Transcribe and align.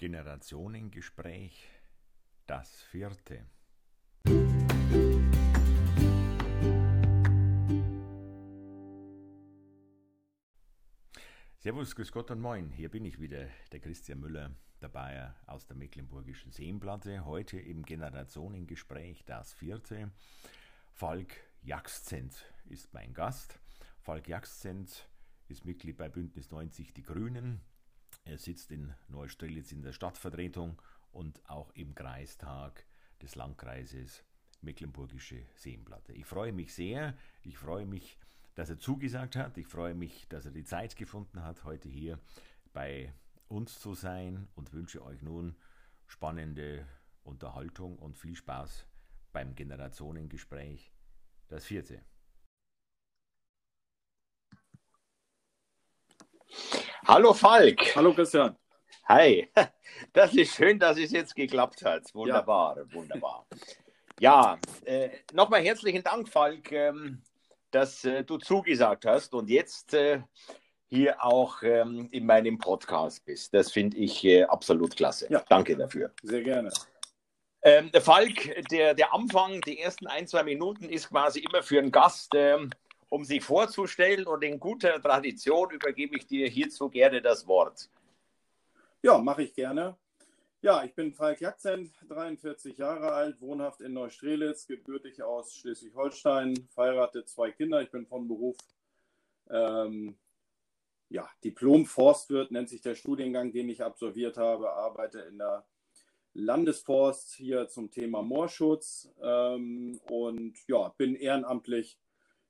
Generationengespräch, 0.00 1.68
das 2.46 2.80
vierte. 2.84 3.44
Servus, 11.58 11.94
Grüß 11.94 12.12
Gott 12.12 12.30
und 12.30 12.40
Moin, 12.40 12.70
hier 12.70 12.88
bin 12.90 13.04
ich 13.04 13.20
wieder, 13.20 13.46
der 13.72 13.80
Christian 13.80 14.20
Müller, 14.20 14.52
der 14.80 14.88
Bayer 14.88 15.36
aus 15.44 15.66
der 15.66 15.76
Mecklenburgischen 15.76 16.50
Seenplatte. 16.50 17.26
Heute 17.26 17.60
im 17.60 17.84
Generationengespräch, 17.84 19.26
das 19.26 19.52
vierte. 19.52 20.10
Falk 20.94 21.36
Jakszent 21.60 22.50
ist 22.70 22.94
mein 22.94 23.12
Gast. 23.12 23.60
Falk 23.98 24.28
Jakszent 24.28 25.10
ist 25.48 25.66
Mitglied 25.66 25.98
bei 25.98 26.08
Bündnis 26.08 26.50
90 26.50 26.94
Die 26.94 27.02
Grünen, 27.02 27.60
er 28.24 28.38
sitzt 28.38 28.70
in 28.70 28.94
Neustrelitz 29.08 29.72
in 29.72 29.82
der 29.82 29.92
Stadtvertretung 29.92 30.80
und 31.12 31.40
auch 31.48 31.70
im 31.74 31.94
Kreistag 31.94 32.86
des 33.20 33.34
Landkreises 33.34 34.24
Mecklenburgische 34.62 35.46
Seenplatte. 35.54 36.12
Ich 36.12 36.26
freue 36.26 36.52
mich 36.52 36.74
sehr, 36.74 37.16
ich 37.42 37.58
freue 37.58 37.86
mich, 37.86 38.18
dass 38.54 38.70
er 38.70 38.78
zugesagt 38.78 39.36
hat, 39.36 39.56
ich 39.56 39.66
freue 39.66 39.94
mich, 39.94 40.28
dass 40.28 40.44
er 40.44 40.52
die 40.52 40.64
Zeit 40.64 40.96
gefunden 40.96 41.42
hat, 41.42 41.64
heute 41.64 41.88
hier 41.88 42.18
bei 42.72 43.12
uns 43.48 43.80
zu 43.80 43.94
sein 43.94 44.48
und 44.54 44.72
wünsche 44.72 45.02
euch 45.04 45.22
nun 45.22 45.56
spannende 46.06 46.86
Unterhaltung 47.24 47.98
und 47.98 48.16
viel 48.16 48.36
Spaß 48.36 48.86
beim 49.32 49.54
Generationengespräch. 49.54 50.92
Das 51.48 51.64
vierte. 51.64 52.02
Hallo 57.06 57.32
Falk. 57.32 57.96
Hallo 57.96 58.12
Christian. 58.12 58.56
Hi. 59.08 59.48
Das 60.12 60.32
ist 60.34 60.54
schön, 60.54 60.78
dass 60.78 60.96
es 60.96 61.10
jetzt 61.10 61.34
geklappt 61.34 61.84
hat. 61.84 62.14
Wunderbar, 62.14 62.78
ja. 62.78 62.94
wunderbar. 62.94 63.44
Ja, 64.18 64.58
äh, 64.84 65.10
nochmal 65.34 65.62
herzlichen 65.62 66.02
Dank, 66.02 66.28
Falk, 66.28 66.72
ähm, 66.72 67.20
dass 67.70 68.04
äh, 68.04 68.24
du 68.24 68.38
zugesagt 68.38 69.04
hast 69.04 69.34
und 69.34 69.50
jetzt 69.50 69.92
äh, 69.92 70.22
hier 70.86 71.22
auch 71.22 71.62
ähm, 71.62 72.08
in 72.12 72.24
meinem 72.24 72.56
Podcast 72.58 73.24
bist. 73.26 73.52
Das 73.52 73.72
finde 73.72 73.98
ich 73.98 74.24
äh, 74.24 74.44
absolut 74.44 74.96
klasse. 74.96 75.26
Ja. 75.28 75.44
Danke 75.48 75.76
dafür. 75.76 76.12
Sehr 76.22 76.42
gerne. 76.42 76.70
Ähm, 77.62 77.90
der 77.92 78.00
Falk, 78.00 78.68
der, 78.70 78.94
der 78.94 79.12
Anfang, 79.12 79.60
die 79.62 79.80
ersten 79.80 80.06
ein, 80.06 80.26
zwei 80.28 80.44
Minuten 80.44 80.88
ist 80.88 81.10
quasi 81.10 81.40
immer 81.40 81.62
für 81.62 81.78
einen 81.78 81.90
Gast 81.90 82.32
ähm, 82.34 82.70
um 83.10 83.24
sich 83.24 83.44
vorzustellen 83.44 84.26
und 84.26 84.42
in 84.42 84.58
guter 84.58 85.00
Tradition 85.02 85.70
übergebe 85.70 86.16
ich 86.16 86.26
dir 86.26 86.48
hierzu 86.48 86.88
gerne 86.88 87.20
das 87.20 87.46
Wort. 87.46 87.90
Ja, 89.02 89.18
mache 89.18 89.42
ich 89.42 89.54
gerne. 89.54 89.96
Ja, 90.62 90.84
ich 90.84 90.94
bin 90.94 91.12
Falk 91.12 91.40
Jackzent, 91.40 91.90
43 92.08 92.78
Jahre 92.78 93.12
alt, 93.12 93.40
wohnhaft 93.40 93.80
in 93.80 93.94
Neustrelitz, 93.94 94.66
gebürtig 94.66 95.22
aus 95.22 95.54
Schleswig-Holstein, 95.54 96.68
verheiratet, 96.70 97.28
zwei 97.28 97.50
Kinder. 97.50 97.82
Ich 97.82 97.90
bin 97.90 98.06
von 98.06 98.28
Beruf 98.28 98.56
ähm, 99.48 100.16
ja, 101.08 101.28
Diplom-Forstwirt, 101.42 102.52
nennt 102.52 102.68
sich 102.68 102.82
der 102.82 102.94
Studiengang, 102.94 103.52
den 103.52 103.68
ich 103.68 103.82
absolviert 103.82 104.36
habe, 104.36 104.72
arbeite 104.72 105.20
in 105.20 105.38
der 105.38 105.66
Landesforst 106.34 107.34
hier 107.34 107.68
zum 107.68 107.90
Thema 107.90 108.22
Moorschutz 108.22 109.10
ähm, 109.20 109.98
und 110.08 110.56
ja, 110.68 110.94
bin 110.96 111.16
ehrenamtlich 111.16 111.98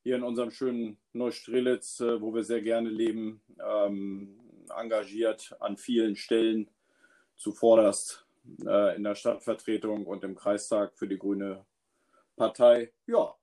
hier 0.02 0.16
in 0.16 0.22
unserem 0.22 0.50
schönen 0.50 0.98
Neustrelitz, 1.12 2.00
äh, 2.00 2.20
wo 2.20 2.34
wir 2.34 2.44
sehr 2.44 2.62
gerne 2.62 2.88
leben, 2.88 3.42
ähm, 3.62 4.38
engagiert 4.76 5.54
an 5.60 5.76
vielen 5.76 6.16
Stellen 6.16 6.70
zuvorderst 7.36 8.26
äh, 8.64 8.96
in 8.96 9.04
der 9.04 9.14
Stadtvertretung 9.14 10.06
und 10.06 10.24
im 10.24 10.34
Kreistag 10.34 10.96
für 10.96 11.08
die 11.08 11.18
Grüne 11.18 11.64
Partei. 12.36 12.92
Ja, 13.06 13.34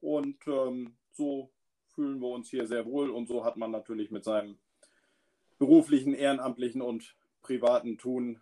und 0.00 0.46
ähm, 0.46 0.96
so 1.12 1.50
fühlen 1.94 2.20
wir 2.20 2.28
uns 2.28 2.48
hier 2.48 2.66
sehr 2.66 2.86
wohl 2.86 3.10
und 3.10 3.26
so 3.26 3.44
hat 3.44 3.56
man 3.56 3.70
natürlich 3.70 4.10
mit 4.10 4.24
seinem 4.24 4.58
beruflichen, 5.58 6.14
ehrenamtlichen 6.14 6.80
und 6.80 7.16
privaten 7.42 7.98
Tun 7.98 8.40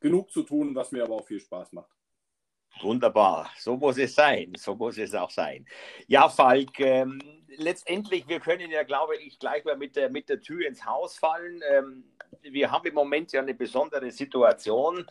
genug 0.00 0.30
zu 0.30 0.42
tun, 0.42 0.74
was 0.74 0.92
mir 0.92 1.04
aber 1.04 1.16
auch 1.16 1.26
viel 1.26 1.40
Spaß 1.40 1.72
macht. 1.72 1.97
Wunderbar, 2.80 3.50
so 3.56 3.76
muss 3.76 3.98
es 3.98 4.14
sein, 4.14 4.52
so 4.56 4.74
muss 4.74 4.98
es 4.98 5.14
auch 5.14 5.30
sein. 5.30 5.66
Ja, 6.06 6.28
Falk, 6.28 6.78
ähm, 6.78 7.20
letztendlich, 7.56 8.28
wir 8.28 8.40
können 8.40 8.70
ja, 8.70 8.84
glaube 8.84 9.16
ich, 9.16 9.38
gleich 9.38 9.64
mal 9.64 9.76
mit 9.76 9.96
der, 9.96 10.10
mit 10.10 10.28
der 10.28 10.40
Tür 10.40 10.66
ins 10.66 10.84
Haus 10.84 11.18
fallen. 11.18 11.60
Ähm, 11.70 12.04
wir 12.42 12.70
haben 12.70 12.86
im 12.86 12.94
Moment 12.94 13.32
ja 13.32 13.42
eine 13.42 13.54
besondere 13.54 14.10
Situation, 14.10 15.06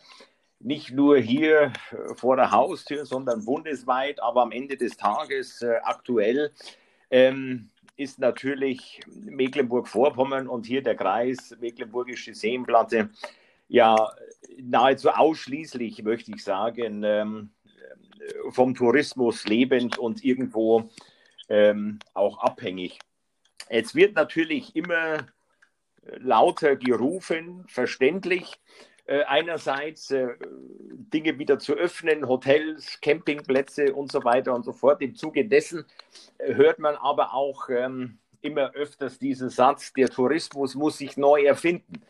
nicht 0.60 0.90
nur 0.90 1.18
hier 1.18 1.72
äh, 1.90 2.14
vor 2.16 2.36
der 2.36 2.50
Haustür, 2.50 3.06
sondern 3.06 3.44
bundesweit, 3.44 4.20
aber 4.20 4.42
am 4.42 4.52
Ende 4.52 4.76
des 4.76 4.96
Tages 4.96 5.62
äh, 5.62 5.76
aktuell 5.82 6.52
ähm, 7.10 7.70
ist 7.96 8.18
natürlich 8.18 9.00
Mecklenburg-Vorpommern 9.06 10.48
und 10.48 10.66
hier 10.66 10.82
der 10.82 10.96
Kreis 10.96 11.56
Mecklenburgische 11.60 12.34
Seenplatte 12.34 13.10
ja 13.68 13.96
nahezu 14.60 15.10
ausschließlich, 15.10 16.02
möchte 16.02 16.32
ich 16.32 16.44
sagen, 16.44 17.02
ähm, 17.04 17.50
vom 18.50 18.74
Tourismus 18.74 19.46
lebend 19.46 19.98
und 19.98 20.24
irgendwo 20.24 20.90
ähm, 21.48 21.98
auch 22.14 22.38
abhängig. 22.38 22.98
Es 23.68 23.94
wird 23.94 24.14
natürlich 24.14 24.74
immer 24.76 25.26
lauter 26.18 26.76
gerufen, 26.76 27.64
verständlich. 27.68 28.58
Äh, 29.08 29.24
einerseits 29.24 30.10
äh, 30.10 30.34
Dinge 31.14 31.38
wieder 31.38 31.58
zu 31.58 31.72
öffnen, 31.72 32.28
Hotels, 32.28 33.00
Campingplätze 33.00 33.94
und 33.94 34.12
so 34.12 34.22
weiter 34.22 34.54
und 34.54 34.64
so 34.64 34.72
fort. 34.72 35.00
Im 35.00 35.14
Zuge 35.14 35.46
dessen 35.46 35.86
äh, 36.36 36.54
hört 36.54 36.78
man 36.78 36.94
aber 36.96 37.32
auch 37.32 37.70
ähm, 37.70 38.18
immer 38.42 38.72
öfters 38.72 39.18
diesen 39.18 39.48
Satz, 39.48 39.94
der 39.94 40.10
Tourismus 40.10 40.74
muss 40.74 40.98
sich 40.98 41.16
neu 41.16 41.44
erfinden. 41.44 42.02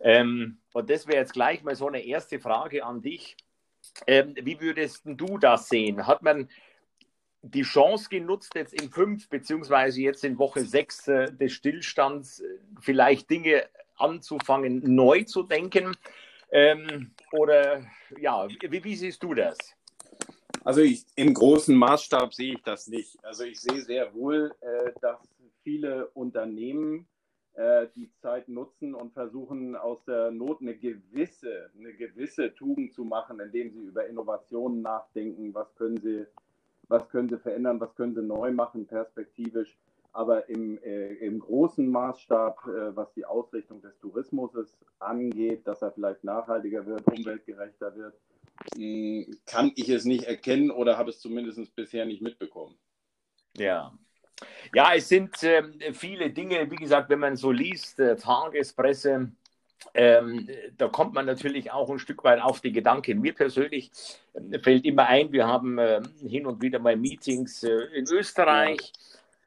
Ähm, 0.00 0.58
und 0.72 0.90
das 0.90 1.06
wäre 1.06 1.18
jetzt 1.18 1.32
gleich 1.32 1.62
mal 1.62 1.74
so 1.74 1.86
eine 1.88 2.04
erste 2.04 2.38
Frage 2.38 2.84
an 2.84 3.02
dich. 3.02 3.36
Ähm, 4.06 4.34
wie 4.40 4.60
würdest 4.60 5.02
du 5.04 5.38
das 5.38 5.68
sehen? 5.68 6.06
Hat 6.06 6.22
man 6.22 6.48
die 7.42 7.62
Chance 7.62 8.08
genutzt, 8.08 8.54
jetzt 8.54 8.74
in 8.74 8.90
fünf 8.90 9.28
beziehungsweise 9.28 10.00
jetzt 10.00 10.24
in 10.24 10.38
Woche 10.38 10.64
sechs 10.64 11.06
äh, 11.08 11.32
des 11.32 11.52
Stillstands 11.52 12.40
äh, 12.40 12.58
vielleicht 12.80 13.30
Dinge 13.30 13.68
anzufangen, 13.96 14.82
neu 14.94 15.22
zu 15.22 15.42
denken? 15.42 15.96
Ähm, 16.50 17.12
oder 17.32 17.84
ja, 18.18 18.48
wie, 18.48 18.84
wie, 18.84 18.96
siehst 18.96 19.22
du 19.22 19.34
das? 19.34 19.58
Also 20.64 20.80
ich, 20.80 21.04
im 21.14 21.32
großen 21.34 21.76
Maßstab 21.76 22.34
sehe 22.34 22.54
ich 22.54 22.62
das 22.62 22.88
nicht. 22.88 23.16
Also 23.24 23.44
ich 23.44 23.60
sehe 23.60 23.82
sehr 23.82 24.12
wohl, 24.14 24.54
äh, 24.60 24.92
dass 25.00 25.18
viele 25.62 26.08
Unternehmen 26.08 27.06
die 27.96 28.10
Zeit 28.20 28.48
nutzen 28.48 28.94
und 28.94 29.14
versuchen 29.14 29.76
aus 29.76 30.04
der 30.04 30.30
Not 30.30 30.60
eine 30.60 30.76
gewisse, 30.76 31.70
eine 31.78 31.94
gewisse 31.94 32.54
Tugend 32.54 32.92
zu 32.92 33.04
machen, 33.04 33.40
indem 33.40 33.72
sie 33.72 33.80
über 33.80 34.06
Innovationen 34.06 34.82
nachdenken, 34.82 35.54
was 35.54 35.74
können 35.76 35.96
sie, 35.96 36.26
was 36.88 37.08
können 37.08 37.28
sie 37.30 37.38
verändern, 37.38 37.80
was 37.80 37.94
können 37.94 38.14
sie 38.14 38.22
neu 38.22 38.52
machen, 38.52 38.86
perspektivisch. 38.86 39.78
Aber 40.12 40.48
im, 40.48 40.78
äh, 40.82 41.14
im 41.14 41.38
großen 41.38 41.88
Maßstab, 41.88 42.66
äh, 42.66 42.96
was 42.96 43.12
die 43.14 43.24
Ausrichtung 43.24 43.82
des 43.82 43.98
Tourismus 43.98 44.50
angeht, 44.98 45.66
dass 45.66 45.82
er 45.82 45.92
vielleicht 45.92 46.24
nachhaltiger 46.24 46.84
wird, 46.86 47.06
umweltgerechter 47.06 47.94
wird, 47.96 48.14
mh, 48.76 49.26
kann 49.46 49.72
ich 49.76 49.88
es 49.88 50.04
nicht 50.04 50.24
erkennen 50.24 50.70
oder 50.70 50.98
habe 50.98 51.10
es 51.10 51.20
zumindest 51.20 51.74
bisher 51.74 52.06
nicht 52.06 52.22
mitbekommen. 52.22 52.76
Ja, 53.56 53.96
ja, 54.74 54.94
es 54.94 55.08
sind 55.08 55.42
äh, 55.42 55.62
viele 55.92 56.30
Dinge, 56.30 56.70
wie 56.70 56.76
gesagt, 56.76 57.08
wenn 57.08 57.20
man 57.20 57.36
so 57.36 57.50
liest, 57.50 57.98
äh, 58.00 58.16
Tagespresse, 58.16 59.30
ähm, 59.94 60.48
da 60.76 60.88
kommt 60.88 61.14
man 61.14 61.26
natürlich 61.26 61.70
auch 61.70 61.88
ein 61.90 61.98
Stück 61.98 62.24
weit 62.24 62.40
auf 62.40 62.60
die 62.60 62.72
Gedanken. 62.72 63.20
Mir 63.20 63.34
persönlich 63.34 63.90
äh, 64.34 64.58
fällt 64.58 64.84
immer 64.84 65.06
ein, 65.06 65.32
wir 65.32 65.46
haben 65.46 65.78
äh, 65.78 66.02
hin 66.26 66.46
und 66.46 66.62
wieder 66.62 66.78
mal 66.78 66.96
Meetings 66.96 67.62
äh, 67.62 67.70
in 67.94 68.06
Österreich, 68.10 68.92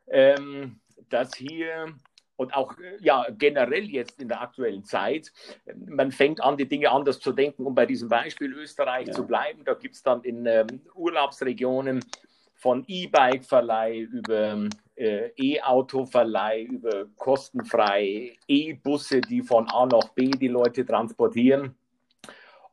ähm, 0.08 0.80
dass 1.10 1.36
hier 1.36 1.94
und 2.36 2.54
auch 2.54 2.78
äh, 2.80 2.98
ja, 3.02 3.28
generell 3.38 3.90
jetzt 3.90 4.22
in 4.22 4.30
der 4.30 4.42
aktuellen 4.42 4.86
Zeit, 4.86 5.32
man 5.88 6.12
fängt 6.12 6.42
an, 6.42 6.58
die 6.58 6.68
Dinge 6.68 6.90
anders 6.90 7.20
zu 7.20 7.34
denken. 7.34 7.66
Um 7.66 7.76
bei 7.76 7.86
diesem 7.86 8.10
Beispiel 8.10 8.54
Österreich 8.54 9.08
ja. 9.08 9.14
zu 9.14 9.28
bleiben, 9.28 9.64
da 9.66 9.74
gibt 9.74 9.96
es 9.96 10.04
dann 10.04 10.24
in 10.24 10.46
ähm, 10.46 10.82
Urlaubsregionen 10.96 12.04
von 12.56 12.84
E-Bike-Verleih 12.88 14.00
über 14.00 14.70
äh, 15.00 15.32
E-Auto-Verleih, 15.38 16.64
über 16.64 17.06
kostenfrei 17.16 18.38
E-Busse, 18.48 19.22
die 19.22 19.42
von 19.42 19.68
A 19.70 19.86
nach 19.86 20.10
B 20.10 20.30
die 20.30 20.50
Leute 20.50 20.86
transportieren. 20.86 21.76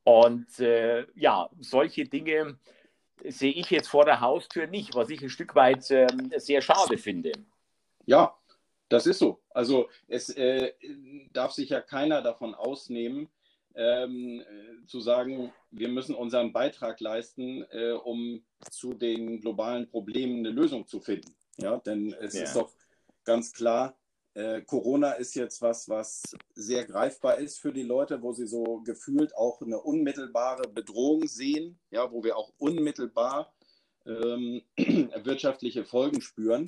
Und 0.03 0.59
äh, 0.59 1.07
ja, 1.15 1.49
solche 1.61 2.05
Dinge 2.05 2.59
sehe 3.25 3.53
ich 3.53 3.71
jetzt 3.71 3.89
vor 3.89 4.05
der 4.05 4.21
Haustür 4.21 4.67
nicht, 4.67 4.95
was 4.95 5.09
ich 5.11 5.23
ein 5.23 5.31
Stück 5.31 5.55
weit 5.55 5.89
äh, 5.91 6.07
sehr 6.37 6.61
schade 6.61 6.99
finde. 6.99 7.33
Ja, 8.07 8.37
das 8.89 9.07
ist 9.07 9.19
so. 9.19 9.41
Also 9.51 9.89
es 10.09 10.31
äh, 10.31 10.73
darf 11.33 11.53
sich 11.53 11.71
ja 11.71 11.81
keiner 11.81 12.23
davon 12.23 12.55
ausnehmen, 12.55 13.29
ähm, 13.75 14.43
zu 14.87 15.01
sagen, 15.01 15.53
wir 15.71 15.89
müssen 15.89 16.15
unseren 16.15 16.53
Beitrag 16.53 17.01
leisten, 17.01 17.65
äh, 17.71 17.93
um 17.93 18.43
zu 18.71 18.95
den 18.95 19.41
globalen 19.41 19.89
Problemen 19.89 20.39
eine 20.39 20.51
Lösung 20.51 20.87
zu 20.87 21.01
finden. 21.01 21.35
Ja, 21.59 21.79
denn 21.79 22.13
es 22.21 22.35
ja. 22.35 22.45
ist 22.45 22.57
doch 22.57 22.73
ganz 23.25 23.53
klar, 23.53 23.97
äh, 24.35 24.61
Corona 24.63 25.13
ist 25.13 25.35
jetzt 25.35 25.63
was, 25.63 25.89
was 25.89 26.23
sehr 26.55 26.85
greifbar 26.85 27.39
ist 27.39 27.59
für 27.59 27.73
die 27.73 27.83
Leute, 27.83 28.21
wo 28.21 28.33
sie 28.33 28.47
so 28.47 28.83
gefühlt 28.85 29.35
auch 29.35 29.63
eine 29.63 29.81
unmittelbare 29.81 30.69
Bedrohung 30.69 31.27
sehen, 31.27 31.79
ja, 31.91 32.13
wo 32.13 32.23
wir 32.23 32.37
auch 32.37 32.53
unmittelbar 32.59 33.55
ähm, 34.05 34.63
wirtschaftliche 34.77 35.85
Folgen 35.85 36.21
spüren. 36.21 36.67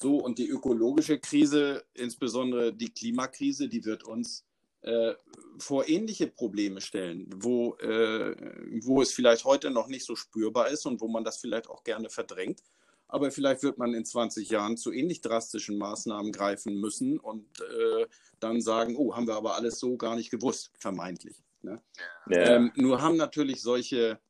So, 0.00 0.18
und 0.18 0.38
die 0.38 0.48
ökologische 0.48 1.18
Krise, 1.18 1.84
insbesondere 1.94 2.72
die 2.72 2.94
Klimakrise, 2.94 3.68
die 3.68 3.84
wird 3.84 4.04
uns 4.04 4.46
äh, 4.82 5.14
vor 5.58 5.88
ähnliche 5.88 6.28
Probleme 6.28 6.80
stellen, 6.80 7.28
wo, 7.34 7.74
äh, 7.74 8.34
wo 8.82 9.02
es 9.02 9.12
vielleicht 9.12 9.44
heute 9.44 9.70
noch 9.70 9.88
nicht 9.88 10.06
so 10.06 10.16
spürbar 10.16 10.68
ist 10.68 10.86
und 10.86 11.00
wo 11.00 11.08
man 11.08 11.24
das 11.24 11.38
vielleicht 11.38 11.68
auch 11.68 11.84
gerne 11.84 12.08
verdrängt. 12.08 12.62
Aber 13.10 13.30
vielleicht 13.30 13.62
wird 13.62 13.78
man 13.78 13.92
in 13.94 14.04
20 14.04 14.48
Jahren 14.50 14.76
zu 14.76 14.92
ähnlich 14.92 15.20
drastischen 15.20 15.78
Maßnahmen 15.78 16.32
greifen 16.32 16.80
müssen 16.80 17.18
und 17.18 17.46
äh, 17.60 18.06
dann 18.38 18.60
sagen, 18.60 18.96
oh, 18.96 19.14
haben 19.14 19.26
wir 19.26 19.34
aber 19.34 19.56
alles 19.56 19.78
so 19.78 19.96
gar 19.96 20.16
nicht 20.16 20.30
gewusst, 20.30 20.70
vermeintlich. 20.78 21.36
Ne? 21.62 21.82
Ja. 22.28 22.56
Ähm, 22.56 22.72
nur 22.76 23.02
haben 23.02 23.16
natürlich 23.16 23.60
solche, 23.60 24.20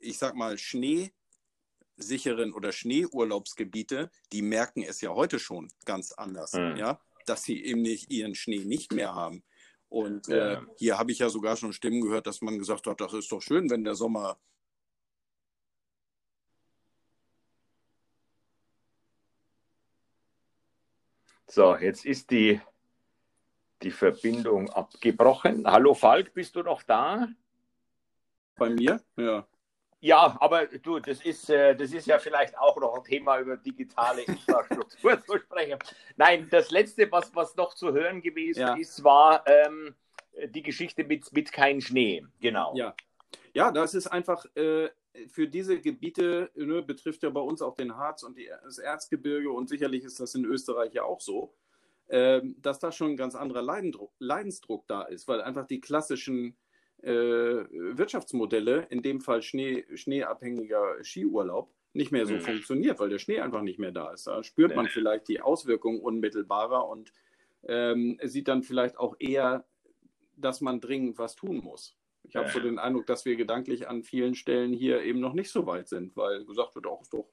ich 0.00 0.18
sag 0.18 0.34
mal, 0.34 0.58
schneesicheren 0.58 2.52
oder 2.52 2.72
Schneeurlaubsgebiete, 2.72 4.10
die 4.32 4.42
merken 4.42 4.82
es 4.82 5.00
ja 5.00 5.14
heute 5.14 5.38
schon 5.38 5.70
ganz 5.84 6.12
anders, 6.12 6.52
mhm. 6.52 6.76
ja, 6.76 7.00
dass 7.26 7.44
sie 7.44 7.64
eben 7.64 7.82
nicht 7.82 8.10
ihren 8.10 8.34
Schnee 8.34 8.64
nicht 8.64 8.92
mehr 8.92 9.14
haben. 9.14 9.44
Und 9.88 10.28
äh, 10.28 10.58
hier 10.76 10.98
habe 10.98 11.12
ich 11.12 11.20
ja 11.20 11.28
sogar 11.30 11.56
schon 11.56 11.72
Stimmen 11.72 12.00
gehört, 12.00 12.26
dass 12.26 12.42
man 12.42 12.58
gesagt 12.58 12.88
hat, 12.88 13.00
das 13.00 13.12
ist 13.12 13.30
doch 13.30 13.40
schön, 13.40 13.70
wenn 13.70 13.84
der 13.84 13.94
Sommer 13.94 14.38
So, 21.54 21.76
jetzt 21.76 22.04
ist 22.04 22.32
die, 22.32 22.60
die 23.80 23.92
Verbindung 23.92 24.68
abgebrochen. 24.70 25.64
Hallo 25.64 25.94
Falk, 25.94 26.34
bist 26.34 26.56
du 26.56 26.64
noch 26.64 26.82
da? 26.82 27.28
Bei 28.56 28.70
mir? 28.70 29.00
Ja. 29.16 29.46
Ja, 30.00 30.36
aber 30.40 30.66
du, 30.66 30.98
das 30.98 31.24
ist, 31.24 31.48
äh, 31.50 31.76
das 31.76 31.92
ist 31.92 32.08
ja 32.08 32.18
vielleicht 32.18 32.58
auch 32.58 32.76
noch 32.78 32.96
ein 32.96 33.04
Thema 33.04 33.38
über 33.38 33.56
digitale 33.56 34.22
Infrastruktur 34.22 35.22
zu 35.24 35.38
sprechen. 35.38 35.78
Nein, 36.16 36.48
das 36.50 36.72
Letzte, 36.72 37.08
was, 37.12 37.32
was 37.36 37.54
noch 37.54 37.74
zu 37.74 37.92
hören 37.92 38.20
gewesen 38.20 38.62
ja. 38.62 38.74
ist, 38.74 39.04
war 39.04 39.46
ähm, 39.46 39.94
die 40.48 40.62
Geschichte 40.62 41.04
mit, 41.04 41.32
mit 41.32 41.52
kein 41.52 41.80
Schnee. 41.80 42.26
Genau. 42.40 42.74
Ja, 42.74 42.96
ja 43.52 43.70
das 43.70 43.94
ist 43.94 44.08
einfach 44.08 44.44
äh, 44.56 44.88
für 45.28 45.48
diese 45.48 45.80
Gebiete, 45.80 46.50
ne, 46.54 46.82
betrifft 46.82 47.22
ja 47.22 47.30
bei 47.30 47.40
uns 47.40 47.62
auch 47.62 47.74
den 47.74 47.96
Harz 47.96 48.22
und 48.22 48.36
die, 48.36 48.48
das 48.62 48.78
Erzgebirge 48.78 49.50
und 49.50 49.68
sicherlich 49.68 50.04
ist 50.04 50.20
das 50.20 50.34
in 50.34 50.44
Österreich 50.44 50.94
ja 50.94 51.04
auch 51.04 51.20
so, 51.20 51.54
äh, 52.08 52.42
dass 52.58 52.78
da 52.78 52.92
schon 52.92 53.12
ein 53.12 53.16
ganz 53.16 53.34
anderer 53.34 53.62
Leidendruck, 53.62 54.12
Leidensdruck 54.18 54.86
da 54.88 55.02
ist, 55.02 55.28
weil 55.28 55.40
einfach 55.40 55.66
die 55.66 55.80
klassischen 55.80 56.56
äh, 57.02 57.10
Wirtschaftsmodelle, 57.10 58.86
in 58.90 59.02
dem 59.02 59.20
Fall 59.20 59.42
Schnee, 59.42 59.84
schneeabhängiger 59.94 61.02
Skiurlaub, 61.02 61.72
nicht 61.92 62.10
mehr 62.10 62.26
so 62.26 62.34
mhm. 62.34 62.40
funktioniert, 62.40 62.98
weil 62.98 63.08
der 63.08 63.18
Schnee 63.18 63.40
einfach 63.40 63.62
nicht 63.62 63.78
mehr 63.78 63.92
da 63.92 64.12
ist. 64.12 64.26
Da 64.26 64.42
spürt 64.42 64.74
man 64.74 64.88
vielleicht 64.88 65.28
die 65.28 65.40
Auswirkungen 65.40 66.00
unmittelbarer 66.00 66.88
und 66.88 67.12
ähm, 67.66 68.18
sieht 68.22 68.48
dann 68.48 68.62
vielleicht 68.62 68.98
auch 68.98 69.14
eher, 69.18 69.64
dass 70.36 70.60
man 70.60 70.80
dringend 70.80 71.18
was 71.18 71.36
tun 71.36 71.58
muss. 71.58 71.96
Ich 72.26 72.36
habe 72.36 72.48
so 72.48 72.58
den 72.58 72.78
Eindruck, 72.78 73.06
dass 73.06 73.24
wir 73.24 73.36
gedanklich 73.36 73.88
an 73.88 74.02
vielen 74.02 74.34
Stellen 74.34 74.72
hier 74.72 75.02
eben 75.02 75.20
noch 75.20 75.34
nicht 75.34 75.50
so 75.50 75.66
weit 75.66 75.88
sind, 75.88 76.16
weil 76.16 76.44
gesagt 76.44 76.74
wird, 76.74 76.86
auch 76.86 77.02
ist 77.02 77.12
doch, 77.12 77.26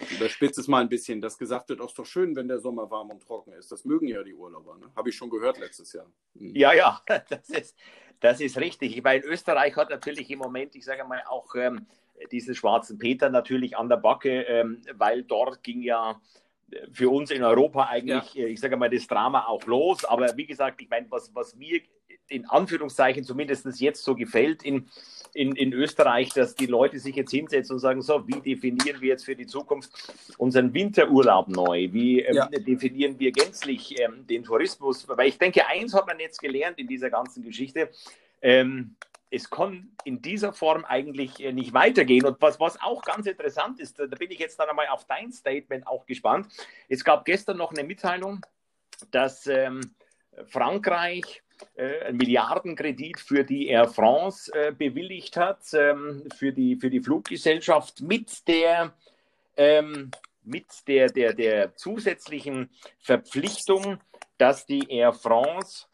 ich 0.00 0.12
überspitze 0.12 0.60
es 0.60 0.68
mal 0.68 0.80
ein 0.80 0.88
bisschen, 0.88 1.20
dass 1.20 1.38
gesagt 1.38 1.68
wird, 1.68 1.80
auch 1.80 1.88
ist 1.88 1.98
doch 1.98 2.06
schön, 2.06 2.36
wenn 2.36 2.48
der 2.48 2.58
Sommer 2.58 2.90
warm 2.90 3.10
und 3.10 3.22
trocken 3.22 3.52
ist. 3.52 3.70
Das 3.72 3.84
mögen 3.84 4.08
ja 4.08 4.22
die 4.22 4.34
Urlauber, 4.34 4.76
ne? 4.76 4.90
habe 4.94 5.08
ich 5.08 5.16
schon 5.16 5.30
gehört 5.30 5.58
letztes 5.58 5.92
Jahr. 5.92 6.10
Mhm. 6.34 6.54
Ja, 6.54 6.72
ja, 6.72 7.00
das 7.28 7.48
ist, 7.48 7.76
das 8.20 8.40
ist 8.40 8.58
richtig. 8.58 8.96
Ich 8.96 9.02
meine, 9.02 9.24
Österreich 9.24 9.76
hat 9.76 9.90
natürlich 9.90 10.30
im 10.30 10.40
Moment, 10.40 10.74
ich 10.74 10.84
sage 10.84 11.04
mal, 11.04 11.22
auch 11.28 11.54
ähm, 11.54 11.86
diesen 12.32 12.54
schwarzen 12.54 12.98
Peter 12.98 13.30
natürlich 13.30 13.76
an 13.76 13.88
der 13.88 13.96
Backe, 13.96 14.42
ähm, 14.42 14.82
weil 14.94 15.22
dort 15.22 15.62
ging 15.62 15.82
ja 15.82 16.20
äh, 16.70 16.86
für 16.92 17.10
uns 17.10 17.30
in 17.30 17.42
Europa 17.42 17.86
eigentlich, 17.86 18.34
ja. 18.34 18.46
Äh, 18.46 18.48
ich 18.48 18.60
sage 18.60 18.76
mal, 18.76 18.90
das 18.90 19.06
Drama 19.06 19.46
auch 19.46 19.64
los. 19.66 20.04
Aber 20.04 20.36
wie 20.36 20.46
gesagt, 20.46 20.80
ich 20.82 20.88
meine, 20.88 21.06
was, 21.10 21.34
was 21.34 21.54
mir 21.54 21.80
in 22.28 22.46
Anführungszeichen 22.46 23.24
zumindest 23.24 23.66
jetzt 23.80 24.04
so 24.04 24.14
gefällt 24.14 24.62
in, 24.62 24.88
in, 25.34 25.54
in 25.56 25.72
Österreich, 25.72 26.30
dass 26.30 26.54
die 26.54 26.66
Leute 26.66 26.98
sich 26.98 27.16
jetzt 27.16 27.30
hinsetzen 27.30 27.74
und 27.74 27.80
sagen, 27.80 28.02
so, 28.02 28.26
wie 28.26 28.40
definieren 28.40 29.00
wir 29.00 29.08
jetzt 29.08 29.24
für 29.24 29.36
die 29.36 29.46
Zukunft 29.46 29.90
unseren 30.38 30.72
Winterurlaub 30.74 31.48
neu? 31.48 31.88
Wie 31.92 32.20
ähm, 32.20 32.34
ja. 32.34 32.46
definieren 32.46 33.18
wir 33.18 33.32
gänzlich 33.32 33.98
ähm, 34.00 34.26
den 34.26 34.44
Tourismus? 34.44 35.06
Weil 35.08 35.28
ich 35.28 35.38
denke, 35.38 35.66
eins 35.66 35.94
hat 35.94 36.06
man 36.06 36.18
jetzt 36.20 36.40
gelernt 36.40 36.78
in 36.78 36.86
dieser 36.86 37.10
ganzen 37.10 37.42
Geschichte. 37.42 37.90
Ähm, 38.42 38.96
es 39.30 39.50
kann 39.50 39.90
in 40.04 40.22
dieser 40.22 40.52
Form 40.52 40.84
eigentlich 40.84 41.40
äh, 41.40 41.52
nicht 41.52 41.74
weitergehen. 41.74 42.24
Und 42.24 42.40
was, 42.40 42.58
was 42.60 42.80
auch 42.80 43.02
ganz 43.02 43.26
interessant 43.26 43.80
ist, 43.80 43.98
da 43.98 44.06
bin 44.06 44.30
ich 44.30 44.38
jetzt 44.38 44.58
dann 44.58 44.68
einmal 44.68 44.88
auf 44.88 45.04
dein 45.04 45.32
Statement 45.32 45.86
auch 45.86 46.06
gespannt. 46.06 46.48
Es 46.88 47.04
gab 47.04 47.24
gestern 47.24 47.58
noch 47.58 47.72
eine 47.72 47.84
Mitteilung, 47.84 48.40
dass 49.10 49.46
ähm, 49.46 49.80
Frankreich 50.46 51.42
äh, 51.74 52.06
einen 52.06 52.16
Milliardenkredit 52.16 53.20
für 53.20 53.44
die 53.44 53.68
Air 53.68 53.88
France 53.88 54.50
äh, 54.54 54.72
bewilligt 54.72 55.36
hat, 55.36 55.60
ähm, 55.72 56.24
für, 56.36 56.52
die, 56.52 56.76
für 56.76 56.90
die 56.90 57.00
Fluggesellschaft 57.00 58.00
mit 58.00 58.48
der, 58.48 58.92
ähm, 59.56 60.10
mit 60.42 60.66
der, 60.86 61.08
der, 61.08 61.34
der 61.34 61.76
zusätzlichen 61.76 62.70
Verpflichtung, 63.00 63.98
dass 64.38 64.66
die 64.66 64.90
Air 64.90 65.12
France 65.12 65.86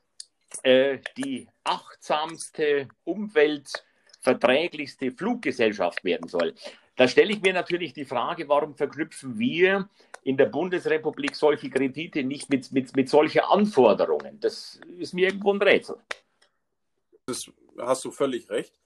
äh, 0.63 0.99
die 1.17 1.49
achtsamste, 1.65 2.89
umweltverträglichste 3.05 5.13
Fluggesellschaft 5.13 6.05
werden 6.05 6.29
soll. 6.29 6.55
Da 6.97 7.09
stelle 7.09 7.33
ich 7.33 7.43
mir 7.43 7.53
natürlich 7.53 7.93
die 7.93 8.05
Frage, 8.05 8.49
warum 8.49 8.75
verknüpfen 8.75 9.39
wir 9.39 9.89
in 10.23 10.37
der 10.37 10.47
Bundesrepublik 10.47 11.35
solche 11.35 11.69
Kredite 11.69 12.23
nicht 12.23 12.51
mit, 12.51 12.71
mit, 12.73 12.95
mit 12.95 13.09
solchen 13.09 13.41
Anforderungen? 13.41 14.39
Das 14.41 14.81
ist 14.99 15.13
mir 15.13 15.29
irgendwo 15.29 15.53
ein 15.53 15.61
Rätsel. 15.61 15.97
Das 17.27 17.51
hast 17.79 18.05
du 18.05 18.11
völlig 18.11 18.49
recht. 18.49 18.81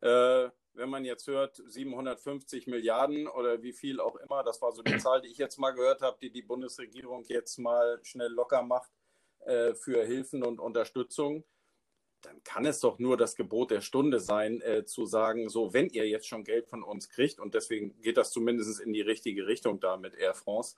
Äh, 0.00 0.48
wenn 0.72 0.88
man 0.88 1.04
jetzt 1.04 1.26
hört, 1.26 1.62
750 1.66 2.66
Milliarden 2.66 3.28
oder 3.28 3.62
wie 3.62 3.72
viel 3.72 4.00
auch 4.00 4.16
immer, 4.16 4.42
das 4.42 4.62
war 4.62 4.72
so 4.72 4.82
die 4.82 4.96
Zahl, 4.96 5.20
die 5.20 5.28
ich 5.28 5.36
jetzt 5.36 5.58
mal 5.58 5.72
gehört 5.72 6.00
habe, 6.00 6.16
die 6.22 6.30
die 6.30 6.42
Bundesregierung 6.42 7.24
jetzt 7.24 7.58
mal 7.58 7.98
schnell 8.02 8.32
locker 8.32 8.62
macht 8.62 8.90
äh, 9.40 9.74
für 9.74 10.04
Hilfen 10.06 10.42
und 10.42 10.60
Unterstützung 10.60 11.44
dann 12.22 12.42
kann 12.44 12.64
es 12.64 12.80
doch 12.80 12.98
nur 12.98 13.16
das 13.16 13.36
Gebot 13.36 13.70
der 13.70 13.80
Stunde 13.80 14.20
sein, 14.20 14.60
äh, 14.60 14.84
zu 14.84 15.06
sagen, 15.06 15.48
so, 15.48 15.72
wenn 15.72 15.88
ihr 15.88 16.08
jetzt 16.08 16.26
schon 16.26 16.44
Geld 16.44 16.68
von 16.68 16.82
uns 16.82 17.08
kriegt, 17.08 17.40
und 17.40 17.54
deswegen 17.54 18.00
geht 18.00 18.16
das 18.16 18.30
zumindest 18.30 18.80
in 18.80 18.92
die 18.92 19.00
richtige 19.00 19.46
Richtung 19.46 19.80
da 19.80 19.96
mit 19.96 20.14
Air 20.14 20.34
France, 20.34 20.76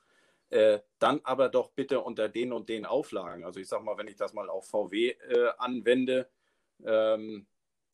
äh, 0.49 0.79
dann 0.99 1.21
aber 1.23 1.49
doch 1.49 1.71
bitte 1.71 2.01
unter 2.01 2.29
den 2.29 2.53
und 2.53 2.69
den 2.69 2.85
Auflagen. 2.85 3.43
Also 3.43 3.59
ich 3.59 3.67
sage 3.67 3.83
mal, 3.83 3.97
wenn 3.97 4.07
ich 4.07 4.15
das 4.15 4.33
mal 4.33 4.49
auf 4.49 4.67
VW 4.67 5.09
äh, 5.09 5.49
anwende, 5.57 6.29
ähm, 6.85 7.47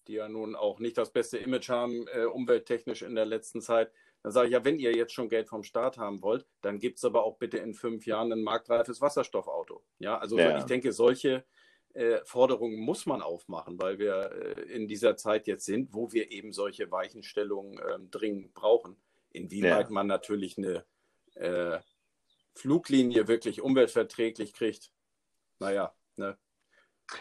die 0.07 0.13
ja 0.13 0.27
nun 0.27 0.55
auch 0.55 0.79
nicht 0.79 0.97
das 0.97 1.11
beste 1.11 1.37
Image 1.37 1.69
haben, 1.69 2.07
äh, 2.07 2.25
umwelttechnisch 2.25 3.01
in 3.01 3.15
der 3.15 3.25
letzten 3.25 3.61
Zeit, 3.61 3.91
dann 4.23 4.31
sage 4.33 4.47
ich 4.47 4.53
ja, 4.53 4.65
wenn 4.65 4.79
ihr 4.79 4.93
jetzt 4.93 5.13
schon 5.13 5.29
Geld 5.29 5.47
vom 5.47 5.63
Staat 5.63 5.97
haben 5.97 6.21
wollt, 6.21 6.45
dann 6.61 6.79
gibt 6.79 6.97
es 6.97 7.05
aber 7.05 7.23
auch 7.23 7.37
bitte 7.37 7.57
in 7.57 7.73
fünf 7.73 8.05
Jahren 8.05 8.31
ein 8.33 8.43
marktreifes 8.43 8.99
Wasserstoffauto. 8.99 9.81
Ja, 9.99 10.17
also 10.17 10.37
ja. 10.37 10.57
ich 10.57 10.65
denke, 10.65 10.91
solche 10.91 11.45
äh, 11.93 12.23
Forderungen 12.23 12.79
muss 12.79 13.05
man 13.07 13.21
aufmachen, 13.21 13.79
weil 13.79 13.97
wir 13.97 14.31
äh, 14.31 14.61
in 14.73 14.87
dieser 14.87 15.17
Zeit 15.17 15.47
jetzt 15.47 15.65
sind, 15.65 15.93
wo 15.93 16.11
wir 16.11 16.31
eben 16.31 16.53
solche 16.53 16.91
Weichenstellungen 16.91 17.79
äh, 17.79 17.99
dringend 18.11 18.53
brauchen. 18.53 18.95
Inwieweit 19.31 19.87
ja. 19.87 19.93
man 19.93 20.07
natürlich 20.07 20.57
eine 20.57 20.85
äh, 21.35 21.79
Fluglinie 22.53 23.27
wirklich 23.27 23.61
umweltverträglich 23.61 24.53
kriegt, 24.53 24.91
naja, 25.59 25.93
ne? 26.15 26.37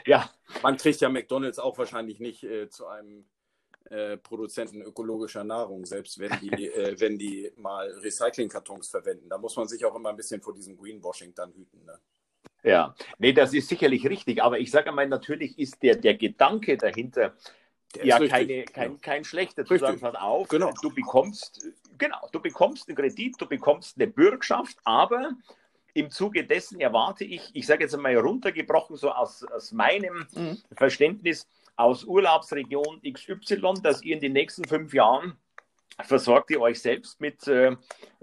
Ja. 0.05 0.31
Man 0.63 0.77
kriegt 0.77 1.01
ja 1.01 1.09
McDonalds 1.09 1.59
auch 1.59 1.79
wahrscheinlich 1.79 2.21
nicht 2.21 2.47
zu 2.71 2.87
einem 2.87 3.27
Produzenten 4.23 4.83
ökologischer 4.83 5.45
Nahrung, 5.45 5.87
selbst 5.87 6.19
wenn 6.19 6.39
die, 6.41 6.67
äh, 6.73 7.01
wenn 7.01 7.19
die 7.19 7.51
mal 7.57 7.89
Recyclingkartons 7.89 8.89
verwenden. 8.89 9.31
Da 9.31 9.39
muss 9.39 9.57
man 9.57 9.67
sich 9.67 9.83
auch 9.87 9.95
immer 9.95 10.11
ein 10.11 10.17
bisschen 10.17 10.43
vor 10.43 10.53
diesem 10.53 10.77
Greenwashing 10.77 11.35
dann 11.35 11.55
hüten. 11.55 11.87
Ne? 11.87 11.99
Ja, 12.65 12.95
nee, 13.19 13.33
das 13.33 13.55
ist 13.55 13.69
sicherlich 13.69 14.09
richtig, 14.09 14.43
aber 14.43 14.59
ich 14.59 14.71
sage 14.71 14.89
einmal, 14.89 15.09
natürlich 15.09 15.59
ist 15.59 15.83
der, 15.83 15.97
der 15.97 16.15
Gedanke 16.15 16.77
dahinter 16.77 17.35
ja 18.03 18.19
keine, 18.19 18.65
kein, 18.65 18.93
ja. 18.93 18.99
kein 19.01 19.25
schlechter. 19.25 19.65
Du 19.65 19.79
sagst 19.79 20.03
halt 20.03 20.17
auf, 20.17 20.49
genau. 20.49 20.73
du 20.83 20.91
bekommst, 20.91 21.67
genau, 21.97 22.29
du 22.33 22.41
bekommst 22.41 22.89
einen 22.89 22.97
Kredit, 22.97 23.37
du 23.39 23.47
bekommst 23.47 23.97
eine 23.97 24.07
Bürgschaft, 24.07 24.77
aber 24.85 25.33
im 25.95 26.11
Zuge 26.11 26.45
dessen 26.45 26.81
erwarte 26.81 27.25
ich, 27.25 27.51
ich 27.55 27.67
sage 27.67 27.85
jetzt 27.85 27.95
einmal 27.95 28.17
runtergebrochen, 28.17 28.97
so 28.97 29.11
aus, 29.11 29.45
aus 29.45 29.73
meinem 29.73 30.27
mhm. 30.35 30.59
Verständnis, 30.77 31.49
aus 31.77 32.05
Urlaubsregion 32.05 33.01
XY, 33.03 33.75
dass 33.83 34.03
ihr 34.03 34.15
in 34.15 34.21
den 34.21 34.33
nächsten 34.33 34.65
fünf 34.65 34.93
Jahren 34.93 35.37
versorgt 36.05 36.51
ihr 36.51 36.61
euch 36.61 36.81
selbst 36.81 37.21
mit 37.21 37.47
äh, 37.49 37.77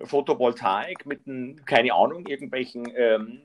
Photovoltaik, 0.03 1.05
mit, 1.05 1.25
ein, 1.27 1.61
keine 1.65 1.93
Ahnung, 1.93 2.25
irgendwelchen 2.25 2.91
ähm, 2.95 3.41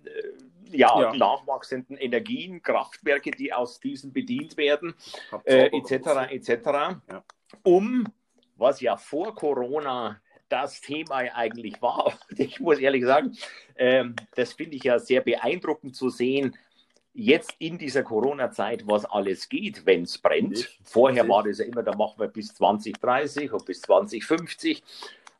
äh, 0.72 0.78
ja, 0.78 1.12
nachwachsenden 1.14 1.96
Energien, 1.96 2.62
Kraftwerke, 2.62 3.30
die 3.30 3.52
aus 3.52 3.80
diesen 3.80 4.12
bedient 4.12 4.56
werden, 4.56 4.94
äh, 5.44 5.66
etc., 5.66 6.30
etc., 6.30 6.50
ja. 7.08 7.24
um, 7.62 8.06
was 8.56 8.80
ja 8.80 8.96
vor 8.96 9.34
Corona 9.34 10.20
das 10.48 10.80
Thema 10.80 11.16
eigentlich 11.16 11.80
war. 11.80 12.12
Ich 12.36 12.60
muss 12.60 12.78
ehrlich 12.78 13.04
sagen, 13.04 13.36
ähm, 13.76 14.16
das 14.34 14.52
finde 14.52 14.76
ich 14.76 14.84
ja 14.84 14.98
sehr 14.98 15.20
beeindruckend 15.20 15.96
zu 15.96 16.10
sehen, 16.10 16.56
jetzt 17.12 17.54
in 17.58 17.78
dieser 17.78 18.02
Corona-Zeit, 18.02 18.86
was 18.86 19.04
alles 19.04 19.48
geht, 19.48 19.84
wenn 19.86 20.02
es 20.02 20.18
brennt. 20.18 20.58
Ich, 20.58 20.80
Vorher 20.84 21.24
ich. 21.24 21.30
war 21.30 21.42
das 21.42 21.58
ja 21.58 21.64
immer, 21.64 21.82
da 21.82 21.94
machen 21.94 22.18
wir 22.18 22.28
bis 22.28 22.54
2030 22.54 23.52
und 23.52 23.64
bis 23.64 23.82
2050. 23.82 24.82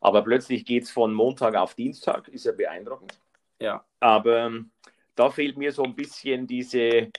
Aber 0.01 0.23
plötzlich 0.23 0.65
geht 0.65 0.85
es 0.85 0.91
von 0.91 1.13
Montag 1.13 1.55
auf 1.55 1.75
Dienstag, 1.75 2.29
ist 2.29 2.47
ja 2.47 2.53
beeindruckend. 2.53 3.19
Ja. 3.59 3.85
Aber 4.01 4.51
da 5.21 5.31
fehlt 5.31 5.59
mir 5.59 5.71
so 5.71 5.83
ein 5.83 5.95
bisschen 5.95 6.47
diese, 6.47 7.11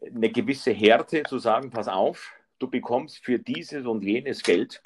eine 0.00 0.30
gewisse 0.30 0.72
Härte 0.72 1.24
zu 1.24 1.38
sagen, 1.38 1.68
pass 1.68 1.88
auf, 1.88 2.32
du 2.58 2.70
bekommst 2.70 3.22
für 3.22 3.38
dieses 3.38 3.84
und 3.84 4.02
jenes 4.02 4.42
Geld. 4.42 4.82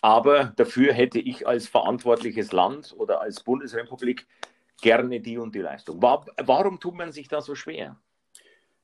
Aber 0.00 0.46
dafür 0.56 0.92
hätte 0.92 1.20
ich 1.20 1.46
als 1.46 1.68
verantwortliches 1.68 2.50
Land 2.50 2.92
oder 2.98 3.20
als 3.20 3.44
Bundesrepublik 3.44 4.26
gerne 4.80 5.20
die 5.20 5.38
und 5.38 5.54
die 5.54 5.60
Leistung. 5.60 6.02
Warum 6.02 6.80
tut 6.80 6.96
man 6.96 7.12
sich 7.12 7.28
da 7.28 7.40
so 7.40 7.54
schwer? 7.54 7.96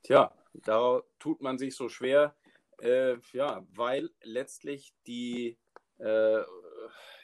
Tja, 0.05 0.33
da 0.53 1.03
tut 1.19 1.43
man 1.43 1.59
sich 1.59 1.75
so 1.75 1.89
schwer, 1.89 2.37
äh, 2.81 3.17
ja, 3.33 3.67
weil 3.75 4.09
letztlich 4.23 4.95
die, 5.05 5.59
äh, 5.99 6.43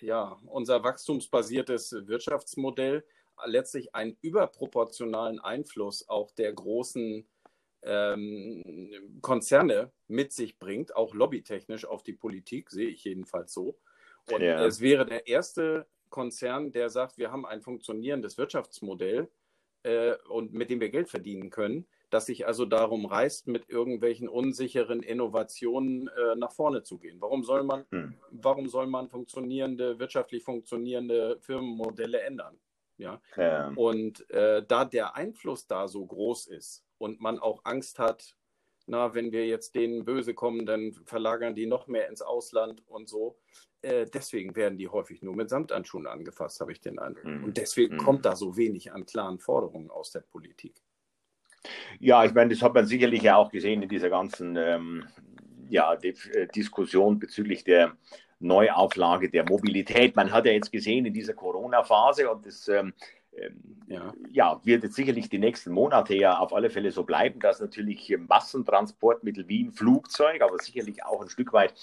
ja, 0.01 0.37
unser 0.47 0.83
wachstumsbasiertes 0.83 2.09
Wirtschaftsmodell 2.09 3.05
letztlich 3.45 3.95
einen 3.95 4.17
überproportionalen 4.21 5.41
Einfluss 5.41 6.09
auch 6.09 6.31
der 6.33 6.53
großen 6.53 7.26
ähm, 7.83 8.62
Konzerne 9.21 9.93
mit 10.09 10.33
sich 10.33 10.59
bringt, 10.59 10.97
auch 10.97 11.14
lobbytechnisch 11.14 11.85
auf 11.85 12.03
die 12.03 12.12
Politik, 12.14 12.71
sehe 12.71 12.88
ich 12.88 13.05
jedenfalls 13.05 13.53
so. 13.53 13.79
Und 14.31 14.41
ja. 14.41 14.64
es 14.64 14.81
wäre 14.81 15.05
der 15.05 15.26
erste 15.26 15.87
Konzern, 16.09 16.73
der 16.73 16.88
sagt, 16.91 17.19
wir 17.19 17.31
haben 17.31 17.45
ein 17.45 17.61
funktionierendes 17.61 18.38
Wirtschaftsmodell 18.38 19.29
äh, 19.83 20.14
und 20.29 20.53
mit 20.53 20.71
dem 20.71 20.81
wir 20.81 20.88
Geld 20.88 21.09
verdienen 21.09 21.50
können, 21.50 21.87
das 22.11 22.26
sich 22.26 22.47
also 22.47 22.64
darum 22.64 23.07
reißt, 23.07 23.49
mit 23.49 23.69
irgendwelchen 23.69 24.29
unsicheren 24.29 25.03
Innovationen 25.03 26.09
äh, 26.09 26.37
nach 26.37 26.53
vorne 26.53 26.83
zu 26.83 26.99
gehen. 26.99 27.21
Warum 27.21 27.43
soll 27.45 27.64
man, 27.64 27.85
hm. 27.91 28.14
warum 28.31 28.69
soll 28.69 28.87
man 28.87 29.09
funktionierende, 29.09 29.99
wirtschaftlich 29.99 30.45
funktionierende 30.45 31.38
Firmenmodelle 31.41 32.21
ändern? 32.21 32.59
Ja. 32.97 33.21
ja. 33.37 33.73
Und 33.75 34.29
äh, 34.31 34.63
da 34.67 34.85
der 34.85 35.17
Einfluss 35.17 35.67
da 35.67 35.89
so 35.89 36.07
groß 36.07 36.47
ist 36.47 36.85
und 36.99 37.21
man 37.21 37.39
auch 37.39 37.65
Angst 37.65 37.99
hat, 37.99 38.37
na, 38.87 39.15
wenn 39.15 39.33
wir 39.33 39.47
jetzt 39.47 39.75
denen 39.75 40.05
böse 40.05 40.35
kommen, 40.35 40.67
dann 40.67 40.93
verlagern 41.05 41.55
die 41.55 41.67
noch 41.67 41.87
mehr 41.87 42.09
ins 42.09 42.23
Ausland 42.23 42.83
und 42.87 43.09
so. 43.09 43.39
Äh, 43.81 44.07
deswegen 44.13 44.55
werden 44.57 44.79
die 44.79 44.89
häufig 44.89 45.23
nur 45.23 45.35
mit 45.35 45.49
Samtanschuhen 45.49 46.07
angefasst, 46.07 46.61
habe 46.61 46.73
ich 46.73 46.81
den 46.81 46.99
Eindruck. 46.99 47.25
Mhm. 47.25 47.45
Und 47.45 47.57
deswegen 47.57 47.95
mhm. 47.95 47.99
kommt 47.99 48.25
da 48.25 48.37
so 48.37 48.57
wenig 48.57 48.93
an 48.93 49.07
klaren 49.07 49.39
Forderungen 49.39 49.91
aus 49.91 50.11
der 50.11 50.21
Politik. 50.21 50.83
Ja, 51.99 52.25
ich 52.25 52.35
meine, 52.35 52.51
das 52.53 52.63
hat 52.63 52.75
man 52.75 52.87
sicherlich 52.87 53.23
ja 53.23 53.37
auch 53.37 53.51
gesehen 53.51 53.83
in 53.83 53.89
dieser 53.89 54.11
ganzen 54.11 54.57
ähm, 54.57 55.07
ja, 55.69 55.95
äh, 55.95 56.47
Diskussion 56.55 57.19
bezüglich 57.19 57.65
der 57.65 57.97
Neuauflage 58.41 59.31
der 59.31 59.45
Mobilität. 59.45 60.17
Man 60.17 60.33
hat 60.33 60.47
ja 60.47 60.53
jetzt 60.53 60.73
gesehen 60.73 61.07
in 61.07 61.14
dieser 61.14 61.35
Corona-Phase 61.35 62.31
und 62.31 62.47
das 62.47 62.69
ähm, 62.69 62.93
ähm, 63.37 63.61
ja. 63.88 64.12
ja. 64.31 64.61
wird 64.64 64.85
jetzt 64.85 64.95
sicherlich 64.95 65.29
die 65.29 65.38
nächsten 65.38 65.73
Monate 65.73 66.14
ja 66.14 66.38
auf 66.38 66.55
alle 66.55 66.71
Fälle 66.71 66.91
so 66.91 67.05
bleiben, 67.05 67.41
dass 67.41 67.61
natürlich 67.61 68.14
Massentransportmittel 68.17 69.49
wie 69.49 69.64
ein 69.64 69.73
Flugzeug, 69.73 70.43
aber 70.43 70.59
sicherlich 70.59 71.05
auch 71.05 71.21
ein 71.23 71.29
Stück 71.29 71.53
weit 71.53 71.75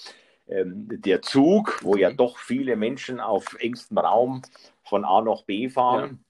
ähm, 0.47 0.87
der 0.89 1.21
Zug, 1.21 1.79
wo 1.83 1.95
ja 1.95 2.09
mhm. 2.09 2.17
doch 2.17 2.37
viele 2.37 2.75
Menschen 2.75 3.19
auf 3.19 3.55
engstem 3.59 3.97
Raum 3.97 4.41
von 4.83 5.05
A 5.05 5.21
nach 5.21 5.43
B 5.43 5.69
fahren, 5.69 6.23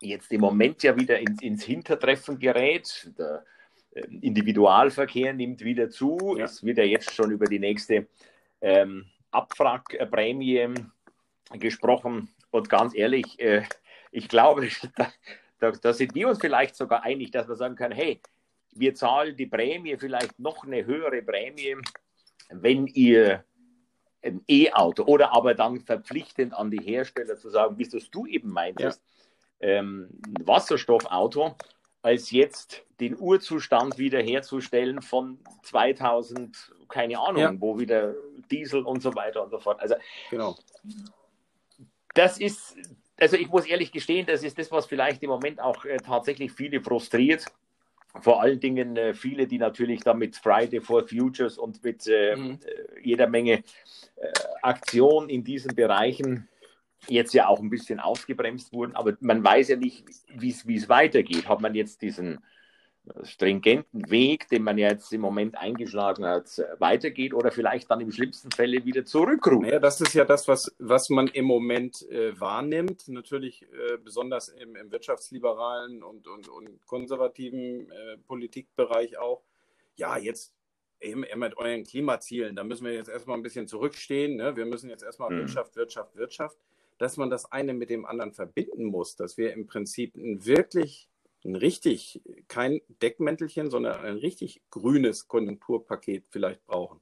ja. 0.00 0.08
jetzt 0.08 0.32
im 0.32 0.40
Moment 0.40 0.82
ja 0.82 0.96
wieder 0.96 1.18
ins, 1.18 1.42
ins 1.42 1.64
Hintertreffen 1.64 2.38
gerät. 2.38 3.10
Der 3.18 3.44
äh, 3.92 4.02
Individualverkehr 4.20 5.32
nimmt 5.32 5.62
wieder 5.62 5.90
zu. 5.90 6.36
Ja. 6.36 6.44
Es 6.44 6.64
wird 6.64 6.78
ja 6.78 6.84
jetzt 6.84 7.14
schon 7.14 7.30
über 7.30 7.46
die 7.46 7.58
nächste 7.58 8.06
ähm, 8.60 9.06
Abwrackprämie 9.30 10.74
gesprochen. 11.52 12.34
Und 12.50 12.68
ganz 12.68 12.94
ehrlich, 12.94 13.38
äh, 13.40 13.64
ich 14.10 14.28
glaube, 14.28 14.68
da, 15.58 15.70
da, 15.70 15.92
sind 15.92 16.14
wir 16.14 16.28
uns 16.28 16.38
vielleicht 16.38 16.76
sogar 16.76 17.02
einig, 17.02 17.30
dass 17.30 17.48
wir 17.48 17.56
sagen 17.56 17.76
können, 17.76 17.94
hey, 17.94 18.20
wir 18.72 18.94
zahlen 18.94 19.36
die 19.36 19.46
Prämie, 19.46 19.96
vielleicht 19.96 20.38
noch 20.38 20.64
eine 20.64 20.84
höhere 20.84 21.22
Prämie, 21.22 21.76
wenn 22.50 22.86
ihr 22.86 23.44
ein 24.22 24.42
E-Auto 24.48 25.04
oder 25.04 25.32
aber 25.32 25.54
dann 25.54 25.80
verpflichtend 25.80 26.54
an 26.54 26.70
die 26.70 26.82
Hersteller 26.82 27.36
zu 27.36 27.50
sagen, 27.50 27.78
wie 27.78 27.84
es 27.84 28.10
du 28.10 28.26
eben 28.26 28.50
meintest, 28.50 29.02
ja. 29.60 29.68
ähm, 29.68 30.08
ein 30.26 30.46
Wasserstoffauto, 30.46 31.54
als 32.08 32.30
jetzt 32.30 32.86
den 33.00 33.18
Urzustand 33.18 33.98
wiederherzustellen 33.98 35.02
von 35.02 35.38
2000, 35.62 36.72
keine 36.88 37.18
Ahnung, 37.18 37.42
ja. 37.42 37.54
wo 37.58 37.78
wieder 37.78 38.14
Diesel 38.50 38.82
und 38.82 39.02
so 39.02 39.14
weiter 39.14 39.44
und 39.44 39.50
so 39.50 39.58
fort. 39.58 39.78
Also, 39.80 39.94
genau. 40.30 40.56
das 42.14 42.38
ist, 42.38 42.76
also 43.20 43.36
ich 43.36 43.48
muss 43.48 43.66
ehrlich 43.66 43.92
gestehen, 43.92 44.24
das 44.24 44.42
ist 44.42 44.58
das, 44.58 44.72
was 44.72 44.86
vielleicht 44.86 45.22
im 45.22 45.28
Moment 45.28 45.60
auch 45.60 45.84
äh, 45.84 45.98
tatsächlich 45.98 46.50
viele 46.50 46.80
frustriert. 46.80 47.44
Vor 48.22 48.40
allen 48.40 48.58
Dingen 48.58 48.96
äh, 48.96 49.12
viele, 49.12 49.46
die 49.46 49.58
natürlich 49.58 50.00
da 50.00 50.14
mit 50.14 50.34
Friday 50.34 50.80
for 50.80 51.06
Futures 51.06 51.58
und 51.58 51.84
mit 51.84 52.06
äh, 52.06 52.36
mhm. 52.36 52.58
Äh, 52.64 53.00
jeder 53.02 53.28
Menge 53.28 53.64
äh, 54.16 54.32
Aktion 54.62 55.28
in 55.28 55.44
diesen 55.44 55.74
Bereichen 55.74 56.48
jetzt 57.06 57.34
ja 57.34 57.46
auch 57.46 57.60
ein 57.60 57.70
bisschen 57.70 58.00
ausgebremst 58.00 58.72
wurden. 58.72 58.96
Aber 58.96 59.16
man 59.20 59.42
weiß 59.44 59.68
ja 59.68 59.76
nicht, 59.76 60.04
wie 60.34 60.50
es 60.50 60.88
weitergeht. 60.88 61.48
Hat 61.48 61.60
man 61.60 61.74
jetzt 61.74 62.02
diesen 62.02 62.40
stringenten 63.22 64.10
Weg, 64.10 64.48
den 64.48 64.62
man 64.62 64.78
ja 64.78 64.88
jetzt 64.88 65.12
im 65.12 65.20
Moment 65.20 65.56
eingeschlagen 65.56 66.24
hat, 66.24 66.46
weitergeht 66.78 67.34
oder 67.34 67.50
vielleicht 67.50 67.90
dann 67.90 68.00
im 68.00 68.12
schlimmsten 68.12 68.50
Falle 68.50 68.84
wieder 68.84 69.04
zurückruft. 69.04 69.66
Ja, 69.66 69.78
das 69.78 70.00
ist 70.00 70.14
ja 70.14 70.24
das, 70.24 70.48
was, 70.48 70.74
was 70.78 71.08
man 71.08 71.28
im 71.28 71.44
Moment 71.44 72.02
äh, 72.10 72.38
wahrnimmt. 72.38 73.08
Natürlich 73.08 73.62
äh, 73.62 73.98
besonders 74.02 74.48
im, 74.48 74.76
im, 74.76 74.90
wirtschaftsliberalen 74.90 76.02
und, 76.02 76.26
und, 76.26 76.48
und 76.48 76.86
konservativen 76.86 77.90
äh, 77.90 78.18
Politikbereich 78.26 79.18
auch. 79.18 79.42
Ja, 79.96 80.16
jetzt 80.16 80.54
eben 81.00 81.24
mit 81.36 81.56
euren 81.56 81.84
Klimazielen, 81.84 82.56
da 82.56 82.64
müssen 82.64 82.84
wir 82.84 82.92
jetzt 82.92 83.08
erstmal 83.08 83.36
ein 83.36 83.42
bisschen 83.42 83.68
zurückstehen. 83.68 84.36
Ne? 84.36 84.56
Wir 84.56 84.66
müssen 84.66 84.90
jetzt 84.90 85.02
erstmal 85.02 85.30
mhm. 85.30 85.38
Wirtschaft, 85.38 85.76
Wirtschaft, 85.76 86.16
Wirtschaft. 86.16 86.58
Dass 86.98 87.16
man 87.16 87.30
das 87.30 87.50
eine 87.52 87.74
mit 87.74 87.90
dem 87.90 88.04
anderen 88.06 88.32
verbinden 88.32 88.84
muss, 88.84 89.16
dass 89.16 89.36
wir 89.36 89.52
im 89.52 89.66
Prinzip 89.66 90.16
ein 90.16 90.44
wirklich 90.44 91.08
ein 91.44 91.54
richtig, 91.54 92.20
kein 92.48 92.80
Deckmäntelchen, 93.02 93.70
sondern 93.70 94.00
ein 94.00 94.16
richtig 94.16 94.62
grünes 94.70 95.28
Konjunkturpaket 95.28 96.26
vielleicht 96.30 96.64
brauchen. 96.66 97.00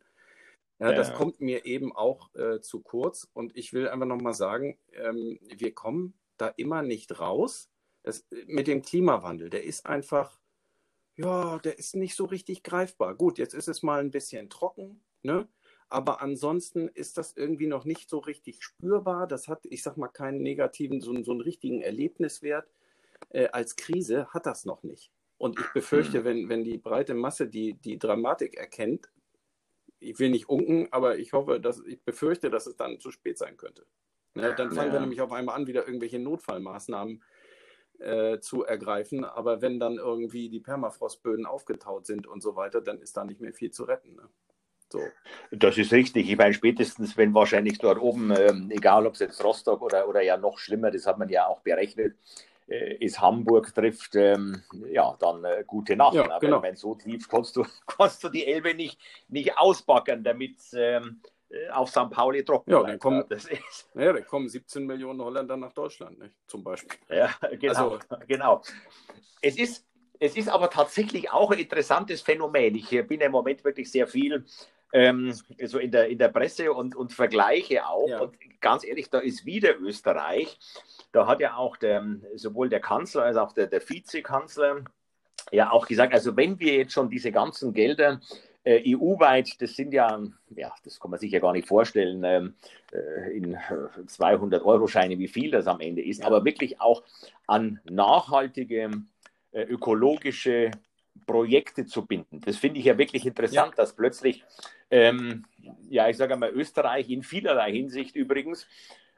Ja, 0.78 0.90
ja. 0.90 0.96
das 0.96 1.14
kommt 1.14 1.40
mir 1.40 1.64
eben 1.64 1.94
auch 1.94 2.34
äh, 2.34 2.60
zu 2.60 2.80
kurz. 2.80 3.28
Und 3.32 3.56
ich 3.56 3.72
will 3.72 3.88
einfach 3.88 4.06
nochmal 4.06 4.34
sagen, 4.34 4.78
ähm, 4.92 5.38
wir 5.40 5.72
kommen 5.74 6.14
da 6.36 6.48
immer 6.48 6.82
nicht 6.82 7.18
raus. 7.18 7.70
Das, 8.02 8.26
mit 8.46 8.66
dem 8.66 8.82
Klimawandel, 8.82 9.50
der 9.50 9.64
ist 9.64 9.86
einfach, 9.86 10.38
ja, 11.16 11.58
der 11.58 11.78
ist 11.78 11.96
nicht 11.96 12.14
so 12.14 12.26
richtig 12.26 12.62
greifbar. 12.62 13.14
Gut, 13.14 13.38
jetzt 13.38 13.54
ist 13.54 13.68
es 13.68 13.82
mal 13.82 14.00
ein 14.00 14.10
bisschen 14.10 14.50
trocken, 14.50 15.00
ne? 15.22 15.48
Aber 15.88 16.20
ansonsten 16.20 16.88
ist 16.88 17.16
das 17.16 17.36
irgendwie 17.36 17.68
noch 17.68 17.84
nicht 17.84 18.10
so 18.10 18.18
richtig 18.18 18.62
spürbar. 18.62 19.26
Das 19.26 19.48
hat, 19.48 19.66
ich 19.66 19.82
sag 19.82 19.96
mal, 19.96 20.08
keinen 20.08 20.42
negativen, 20.42 21.00
so, 21.00 21.22
so 21.22 21.30
einen 21.30 21.40
richtigen 21.40 21.80
Erlebniswert 21.80 22.68
äh, 23.30 23.48
als 23.48 23.76
Krise 23.76 24.26
hat 24.28 24.46
das 24.46 24.64
noch 24.64 24.82
nicht. 24.82 25.12
Und 25.38 25.58
ich 25.60 25.66
befürchte, 25.72 26.18
hm. 26.18 26.24
wenn, 26.24 26.48
wenn 26.48 26.64
die 26.64 26.78
breite 26.78 27.14
Masse 27.14 27.46
die, 27.46 27.74
die 27.74 27.98
Dramatik 27.98 28.56
erkennt, 28.56 29.10
ich 29.98 30.18
will 30.18 30.30
nicht 30.30 30.48
unken, 30.48 30.88
aber 30.90 31.18
ich 31.18 31.32
hoffe, 31.32 31.60
dass 31.60 31.82
ich 31.84 32.02
befürchte, 32.02 32.50
dass 32.50 32.66
es 32.66 32.76
dann 32.76 33.00
zu 33.00 33.10
spät 33.10 33.38
sein 33.38 33.56
könnte. 33.56 33.86
Ne, 34.34 34.54
dann 34.54 34.70
fangen 34.70 34.88
ja. 34.88 34.94
wir 34.94 35.00
nämlich 35.00 35.22
auf 35.22 35.32
einmal 35.32 35.56
an, 35.56 35.66
wieder 35.66 35.86
irgendwelche 35.86 36.18
Notfallmaßnahmen 36.18 37.22
äh, 37.98 38.38
zu 38.40 38.64
ergreifen. 38.64 39.24
Aber 39.24 39.62
wenn 39.62 39.80
dann 39.80 39.96
irgendwie 39.96 40.50
die 40.50 40.60
Permafrostböden 40.60 41.46
aufgetaut 41.46 42.06
sind 42.06 42.26
und 42.26 42.42
so 42.42 42.54
weiter, 42.54 42.82
dann 42.82 43.00
ist 43.00 43.16
da 43.16 43.24
nicht 43.24 43.40
mehr 43.40 43.54
viel 43.54 43.70
zu 43.70 43.84
retten. 43.84 44.14
Ne? 44.16 44.28
So. 44.92 45.00
Das 45.50 45.76
ist 45.78 45.92
richtig. 45.92 46.30
Ich 46.30 46.36
meine, 46.36 46.54
spätestens, 46.54 47.16
wenn 47.16 47.34
wahrscheinlich 47.34 47.78
dort 47.78 48.00
oben, 48.00 48.32
ähm, 48.36 48.70
egal 48.70 49.06
ob 49.06 49.14
es 49.14 49.20
jetzt 49.20 49.42
Rostock 49.42 49.82
oder, 49.82 50.08
oder 50.08 50.22
ja 50.22 50.36
noch 50.36 50.58
schlimmer, 50.58 50.90
das 50.90 51.06
hat 51.06 51.18
man 51.18 51.28
ja 51.28 51.46
auch 51.46 51.60
berechnet, 51.60 52.16
äh, 52.68 53.04
es 53.04 53.20
Hamburg 53.20 53.74
trifft, 53.74 54.16
ähm, 54.16 54.62
ja, 54.90 55.16
dann 55.18 55.44
äh, 55.44 55.64
gute 55.66 55.96
Nacht. 55.96 56.14
Ja, 56.14 56.38
genau. 56.38 56.62
Wenn 56.62 56.76
so 56.76 56.94
tief 56.94 57.28
kannst 57.28 57.56
du, 57.56 57.64
kannst 57.86 58.22
du 58.24 58.28
die 58.28 58.46
Elbe 58.46 58.74
nicht, 58.74 58.98
nicht 59.28 59.56
ausbackern, 59.58 60.22
damit 60.24 60.58
ähm, 60.74 61.20
äh, 61.48 61.68
auf 61.70 61.90
St. 61.90 62.10
Pauli 62.10 62.44
trocken 62.44 62.70
ja, 62.70 62.82
dann 62.82 62.98
kommen, 62.98 63.24
das 63.28 63.44
ist, 63.46 63.88
ja, 63.94 64.12
dann 64.12 64.26
kommen 64.26 64.48
17 64.48 64.84
Millionen 64.84 65.20
Holländer 65.20 65.56
nach 65.56 65.72
Deutschland, 65.72 66.18
nicht? 66.18 66.34
zum 66.46 66.64
Beispiel. 66.64 66.98
Ja, 67.08 67.30
genau. 67.52 67.90
Also, 67.90 67.98
genau. 68.26 68.62
Es 69.40 69.56
ist, 69.56 69.86
es 70.18 70.36
ist 70.36 70.48
aber 70.48 70.70
tatsächlich 70.70 71.30
auch 71.30 71.50
ein 71.50 71.58
interessantes 71.58 72.22
Phänomen. 72.22 72.74
Ich 72.74 72.90
bin 73.06 73.20
im 73.20 73.32
Moment 73.32 73.62
wirklich 73.64 73.90
sehr 73.90 74.06
viel 74.06 74.44
ähm, 74.92 75.34
so 75.64 75.78
in 75.78 75.90
der, 75.90 76.08
in 76.08 76.18
der 76.18 76.28
Presse 76.28 76.72
und, 76.72 76.94
und 76.94 77.12
vergleiche 77.12 77.86
auch. 77.86 78.08
Ja. 78.08 78.20
Und 78.20 78.36
ganz 78.60 78.84
ehrlich, 78.84 79.10
da 79.10 79.18
ist 79.18 79.44
wieder 79.44 79.78
Österreich. 79.78 80.58
Da 81.12 81.26
hat 81.26 81.40
ja 81.40 81.56
auch 81.56 81.76
der, 81.76 82.04
sowohl 82.34 82.68
der 82.68 82.80
Kanzler 82.80 83.24
als 83.24 83.36
auch 83.36 83.52
der, 83.52 83.66
der 83.66 83.86
Vizekanzler 83.86 84.84
ja 85.52 85.70
auch 85.70 85.86
gesagt, 85.86 86.12
also 86.12 86.36
wenn 86.36 86.58
wir 86.58 86.74
jetzt 86.74 86.92
schon 86.92 87.10
diese 87.10 87.30
ganzen 87.30 87.72
Gelder 87.72 88.20
äh, 88.64 88.96
EU-weit, 88.96 89.60
das 89.62 89.76
sind 89.76 89.92
ja, 89.92 90.20
ja, 90.56 90.74
das 90.84 90.98
kann 90.98 91.10
man 91.10 91.20
sich 91.20 91.30
ja 91.30 91.38
gar 91.38 91.52
nicht 91.52 91.68
vorstellen, 91.68 92.24
ähm, 92.24 92.54
äh, 92.92 93.36
in 93.36 93.56
200-Euro-Scheine, 93.56 95.18
wie 95.18 95.28
viel 95.28 95.52
das 95.52 95.68
am 95.68 95.80
Ende 95.80 96.02
ist, 96.02 96.20
ja. 96.20 96.26
aber 96.26 96.44
wirklich 96.44 96.80
auch 96.80 97.04
an 97.46 97.80
nachhaltige, 97.84 98.90
äh, 99.52 99.62
ökologische 99.62 100.72
Projekte 101.26 101.86
zu 101.86 102.06
binden. 102.06 102.40
Das 102.40 102.56
finde 102.56 102.80
ich 102.80 102.86
ja 102.86 102.98
wirklich 102.98 103.26
interessant, 103.26 103.70
ja. 103.70 103.76
dass 103.76 103.94
plötzlich, 103.94 104.44
ähm, 104.90 105.44
ja, 105.88 106.08
ich 106.08 106.16
sage 106.16 106.34
einmal, 106.34 106.50
Österreich 106.50 107.08
in 107.10 107.22
vielerlei 107.22 107.72
Hinsicht 107.72 108.16
übrigens 108.16 108.66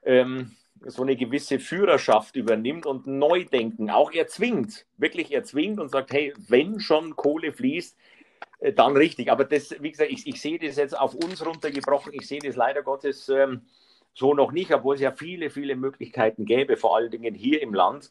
ähm, 0.05 0.52
so 0.87 1.02
eine 1.02 1.17
gewisse 1.17 1.59
Führerschaft 1.59 2.37
übernimmt 2.37 2.87
und 2.87 3.07
Neudenken 3.07 3.90
auch 3.90 4.12
erzwingt, 4.12 4.87
wirklich 4.97 5.33
erzwingt 5.33 5.81
und 5.81 5.88
sagt, 5.88 6.12
hey, 6.12 6.33
wenn 6.49 6.81
schon 6.81 7.17
Kohle 7.17 7.52
fließt, 7.52 7.97
äh, 8.61 8.73
dann 8.73 8.97
richtig. 8.97 9.31
Aber 9.31 9.45
das, 9.45 9.75
wie 9.81 9.90
gesagt, 9.90 10.11
ich, 10.11 10.26
ich 10.26 10.40
sehe 10.40 10.59
das 10.59 10.76
jetzt 10.76 10.99
auf 10.99 11.14
uns 11.14 11.45
runtergebrochen. 11.45 12.12
Ich 12.12 12.26
sehe 12.28 12.40
das 12.40 12.57
leider 12.57 12.83
Gottes 12.83 13.28
ähm, 13.28 13.62
so 14.14 14.35
noch 14.35 14.52
nicht, 14.52 14.73
obwohl 14.73 14.97
es 14.97 15.00
ja 15.00 15.12
viele, 15.12 15.50
viele 15.50 15.76
Möglichkeiten 15.76 16.45
gäbe, 16.45 16.76
vor 16.76 16.97
allen 16.97 17.11
Dingen 17.11 17.35
hier 17.35 17.62
im 17.62 17.75
Land. 17.75 18.11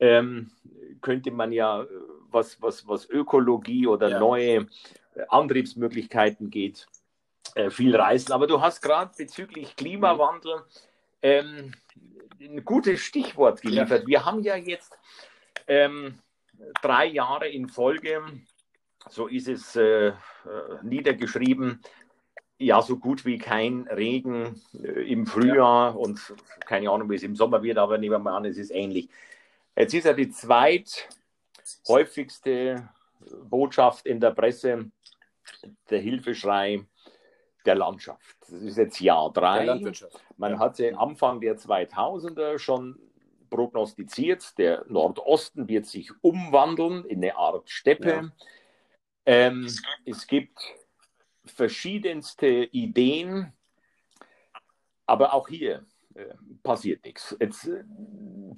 Ähm, 0.00 0.50
könnte 1.00 1.30
man 1.32 1.52
ja, 1.52 1.82
äh, 1.82 1.86
was, 2.30 2.60
was, 2.60 2.86
was 2.86 3.08
Ökologie 3.08 3.86
oder 3.86 4.08
ja. 4.08 4.18
neue 4.18 4.66
äh, 5.14 5.24
Antriebsmöglichkeiten 5.28 6.50
geht, 6.50 6.86
äh, 7.54 7.70
viel 7.70 7.94
reißen. 7.96 8.32
Aber 8.32 8.46
du 8.46 8.60
hast 8.60 8.80
gerade 8.80 9.12
bezüglich 9.16 9.76
Klimawandel 9.76 10.62
ähm, 11.22 11.72
ein 12.40 12.64
gutes 12.64 13.00
Stichwort 13.00 13.62
geliefert. 13.62 14.02
Ja. 14.02 14.06
Wir 14.06 14.24
haben 14.24 14.42
ja 14.42 14.56
jetzt 14.56 14.98
ähm, 15.66 16.18
drei 16.82 17.06
Jahre 17.06 17.48
in 17.48 17.68
Folge 17.68 18.22
so 19.10 19.26
ist 19.26 19.48
es 19.48 19.76
äh, 19.76 20.08
äh, 20.08 20.12
niedergeschrieben, 20.82 21.80
ja, 22.58 22.82
so 22.82 22.96
gut 22.96 23.24
wie 23.24 23.38
kein 23.38 23.86
Regen 23.88 24.60
äh, 24.82 25.10
im 25.10 25.26
Frühjahr 25.26 25.90
ja. 25.90 25.96
und 25.96 26.34
keine 26.66 26.90
Ahnung, 26.90 27.08
wie 27.10 27.14
es 27.14 27.22
im 27.22 27.36
Sommer 27.36 27.62
wird, 27.62 27.78
aber 27.78 27.98
nehmen 27.98 28.14
wir 28.14 28.18
mal 28.18 28.36
an, 28.36 28.44
es 28.44 28.58
ist 28.58 28.70
ähnlich. 28.70 29.08
Jetzt 29.76 29.94
ist 29.94 30.04
ja 30.04 30.12
die 30.12 30.30
zweithäufigste 31.68 32.88
Botschaft 33.44 34.06
in 34.06 34.20
der 34.20 34.30
Presse 34.30 34.90
der 35.90 36.00
Hilfeschrei 36.00 36.84
der 37.64 37.74
Landschaft. 37.74 38.36
Das 38.40 38.62
ist 38.62 38.78
jetzt 38.78 39.00
Jahr 39.00 39.32
drei. 39.32 39.66
Man 40.36 40.52
ja. 40.52 40.58
hatte 40.58 40.96
Anfang 40.96 41.40
der 41.40 41.56
2000er 41.56 42.58
schon 42.58 42.98
prognostiziert, 43.50 44.58
der 44.58 44.84
Nordosten 44.88 45.68
wird 45.68 45.86
sich 45.86 46.10
umwandeln 46.20 47.04
in 47.04 47.18
eine 47.18 47.36
Art 47.36 47.68
Steppe. 47.70 48.08
Ja. 48.08 48.32
Ähm, 49.26 49.68
es 50.04 50.26
gibt 50.26 50.58
verschiedenste 51.44 52.46
Ideen, 52.46 53.52
aber 55.06 55.32
auch 55.34 55.48
hier 55.48 55.86
passiert 56.62 57.04
nichts. 57.04 57.36
Jetzt 57.40 57.68
äh, 57.68 57.84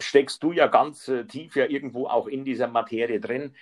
steckst 0.01 0.43
du 0.43 0.53
ja 0.53 0.67
ganz 0.67 1.09
äh, 1.09 1.25
tief 1.25 1.57
ja 1.57 1.67
irgendwo 1.67 2.07
auch 2.07 2.27
in 2.27 2.45
dieser 2.45 2.69
Materie 2.69 3.21
drin. 3.21 3.55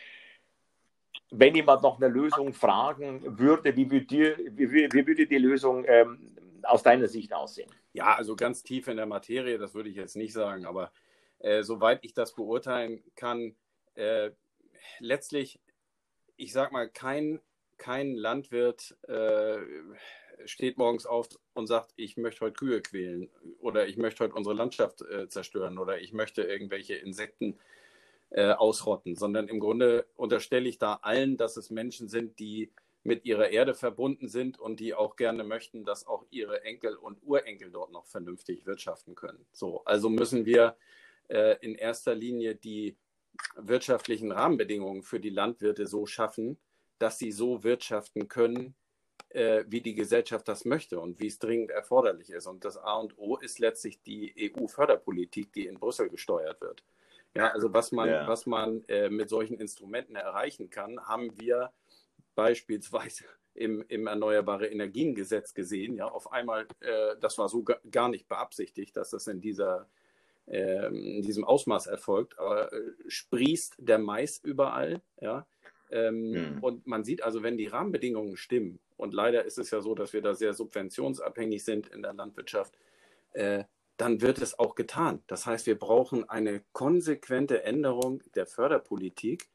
Wenn 1.30 1.54
jemand 1.54 1.82
noch 1.82 2.00
eine 2.00 2.08
Lösung 2.08 2.54
fragen 2.54 3.38
würde, 3.38 3.76
wie 3.76 3.90
würde, 3.90 4.06
dir, 4.06 4.38
wie, 4.52 4.70
wie 4.70 5.06
würde 5.06 5.26
die 5.26 5.38
Lösung 5.38 5.84
ähm, 5.87 6.37
aus 6.62 6.82
deiner 6.82 7.08
Sicht 7.08 7.32
aussehen? 7.32 7.70
Ja, 7.92 8.14
also 8.14 8.34
ganz 8.34 8.62
tief 8.62 8.88
in 8.88 8.96
der 8.96 9.06
Materie, 9.06 9.58
das 9.58 9.74
würde 9.74 9.90
ich 9.90 9.96
jetzt 9.96 10.16
nicht 10.16 10.32
sagen, 10.32 10.64
aber 10.64 10.90
äh, 11.40 11.62
soweit 11.62 12.04
ich 12.04 12.14
das 12.14 12.34
beurteilen 12.34 13.02
kann, 13.14 13.56
äh, 13.94 14.30
letztlich 15.00 15.61
ich 16.38 16.52
sag 16.52 16.72
mal, 16.72 16.88
kein, 16.88 17.40
kein 17.76 18.14
Landwirt 18.14 18.96
äh, 19.08 19.58
steht 20.44 20.79
morgens 20.79 21.07
auf 21.07 21.29
und 21.55 21.66
sagt, 21.66 21.92
ich 21.96 22.16
möchte 22.16 22.44
heute 22.44 22.55
Kühe 22.55 22.83
quälen 22.83 23.29
oder 23.61 23.87
ich 23.87 23.96
möchte 23.96 24.24
heute 24.24 24.35
unsere 24.35 24.55
Landschaft 24.55 25.03
äh, 25.03 25.29
zerstören 25.29 25.79
oder 25.79 26.01
ich 26.01 26.12
möchte 26.12 26.42
irgendwelche 26.42 26.94
Insekten 26.94 27.59
äh, 28.31 28.53
ausrotten, 28.53 29.16
sondern 29.16 29.48
im 29.48 29.61
Grunde 29.61 30.07
unterstelle 30.14 30.68
ich 30.68 30.79
da 30.79 30.94
allen, 31.03 31.37
dass 31.37 31.57
es 31.57 31.70
Menschen 31.70 32.09
sind, 32.09 32.38
die 32.38 32.70
mit 33.03 33.24
ihrer 33.24 33.48
Erde 33.48 33.74
verbunden 33.74 34.29
sind 34.29 34.59
und 34.59 34.81
die 34.81 34.94
auch 34.94 35.16
gerne 35.16 35.44
möchten, 35.44 35.85
dass 35.85 36.07
auch 36.07 36.27
ihre 36.31 36.62
Enkel 36.64 36.96
und 36.96 37.22
Urenkel 37.22 37.70
dort 37.70 37.90
noch 37.90 38.07
vernünftig 38.07 38.66
wirtschaften 38.66 39.14
können. 39.14 39.46
So, 39.53 39.83
also 39.85 40.11
müssen 40.11 40.44
wir 40.44 40.77
äh, 41.29 41.57
in 41.61 41.74
erster 41.74 42.14
Linie 42.14 42.55
die 42.55 42.96
wirtschaftlichen 43.57 44.33
Rahmenbedingungen 44.33 45.03
für 45.03 45.20
die 45.20 45.31
Landwirte 45.31 45.87
so 45.87 46.07
schaffen, 46.07 46.59
dass 46.98 47.18
sie 47.18 47.33
so 47.33 47.62
wirtschaften 47.62 48.29
können, 48.29 48.74
äh, 49.30 49.64
wie 49.68 49.80
die 49.80 49.94
Gesellschaft 49.94 50.48
das 50.48 50.64
möchte 50.64 51.00
und 51.00 51.20
wie 51.20 51.26
es 51.26 51.38
dringend 51.38 51.70
erforderlich 51.70 52.30
ist. 52.30 52.46
Und 52.46 52.64
das 52.64 52.76
A 52.76 52.96
und 52.96 53.16
O 53.18 53.36
ist 53.36 53.58
letztlich 53.58 54.02
die 54.02 54.52
EU-Förderpolitik, 54.56 55.52
die 55.52 55.66
in 55.66 55.78
Brüssel 55.78 56.08
gesteuert 56.08 56.60
wird. 56.60 56.82
Ja, 57.34 57.48
also 57.50 57.72
was 57.72 57.92
man, 57.92 58.08
ja. 58.08 58.26
was 58.26 58.46
man 58.46 58.84
äh, 58.88 59.10
mit 59.10 59.28
solchen 59.28 59.60
Instrumenten 59.60 60.16
erreichen 60.16 60.70
kann, 60.70 60.98
haben 61.06 61.38
wir 61.38 61.72
beispielsweise 62.34 63.24
im, 63.54 63.84
im 63.88 64.06
Erneuerbare 64.06 64.66
Energiengesetz 64.66 65.52
gesehen. 65.52 65.94
Ja, 65.96 66.08
auf 66.08 66.32
einmal, 66.32 66.66
äh, 66.80 67.16
das 67.20 67.38
war 67.38 67.48
so 67.48 67.64
gar 67.90 68.08
nicht 68.08 68.28
beabsichtigt, 68.28 68.96
dass 68.96 69.10
das 69.10 69.26
in 69.26 69.40
dieser 69.40 69.88
ähm, 70.50 71.04
in 71.04 71.22
diesem 71.22 71.44
Ausmaß 71.44 71.88
erfolgt, 71.88 72.38
aber 72.38 72.72
äh, 72.72 72.92
sprießt 73.06 73.74
der 73.78 73.98
Mais 73.98 74.38
überall, 74.38 75.02
ja. 75.20 75.46
Ähm, 75.90 76.31
mhm. 76.31 76.59
Und 76.61 76.87
man 76.87 77.05
sieht 77.05 77.22
also, 77.22 77.42
wenn 77.42 77.57
die 77.57 77.66
Rahmenbedingungen 77.66 78.37
stimmen, 78.37 78.79
und 78.96 79.14
leider 79.14 79.44
ist 79.44 79.59
es 79.59 79.70
ja 79.70 79.81
so, 79.81 79.94
dass 79.94 80.12
wir 80.12 80.22
da 80.22 80.35
sehr 80.35 80.55
subventionsabhängig 80.55 81.64
sind 81.64 81.88
in 81.88 82.03
der 82.03 82.14
Landwirtschaft, 82.14 82.74
äh, 83.33 83.64
dann 83.96 84.20
wird 84.20 84.40
es 84.40 84.59
auch 84.59 84.74
getan. 84.74 85.22
Das 85.27 85.46
heißt, 85.46 85.66
wir 85.66 85.79
brauchen 85.79 86.29
eine 86.29 86.62
konsequente 86.72 87.64
Änderung 87.64 88.22
der 88.35 88.46
Förderpolitik, 88.46 89.48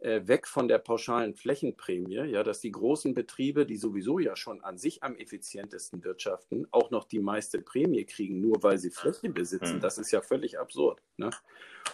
weg 0.00 0.46
von 0.46 0.66
der 0.66 0.78
pauschalen 0.78 1.34
Flächenprämie, 1.34 2.24
ja, 2.30 2.42
dass 2.42 2.60
die 2.60 2.72
großen 2.72 3.12
Betriebe, 3.12 3.66
die 3.66 3.76
sowieso 3.76 4.18
ja 4.18 4.34
schon 4.34 4.62
an 4.62 4.78
sich 4.78 5.02
am 5.02 5.14
effizientesten 5.14 6.02
wirtschaften, 6.04 6.66
auch 6.70 6.90
noch 6.90 7.04
die 7.04 7.20
meiste 7.20 7.60
Prämie 7.60 8.04
kriegen, 8.04 8.40
nur 8.40 8.62
weil 8.62 8.78
sie 8.78 8.90
Fläche 8.90 9.28
besitzen. 9.28 9.76
Mhm. 9.76 9.80
Das 9.80 9.98
ist 9.98 10.10
ja 10.10 10.22
völlig 10.22 10.58
absurd. 10.58 11.02
Ne? 11.18 11.30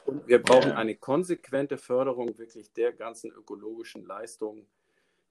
Und 0.04 0.26
wir 0.28 0.40
brauchen 0.40 0.72
eine 0.72 0.94
konsequente 0.94 1.78
Förderung 1.78 2.38
wirklich 2.38 2.72
der 2.72 2.92
ganzen 2.92 3.32
ökologischen 3.32 4.04
Leistungen, 4.04 4.66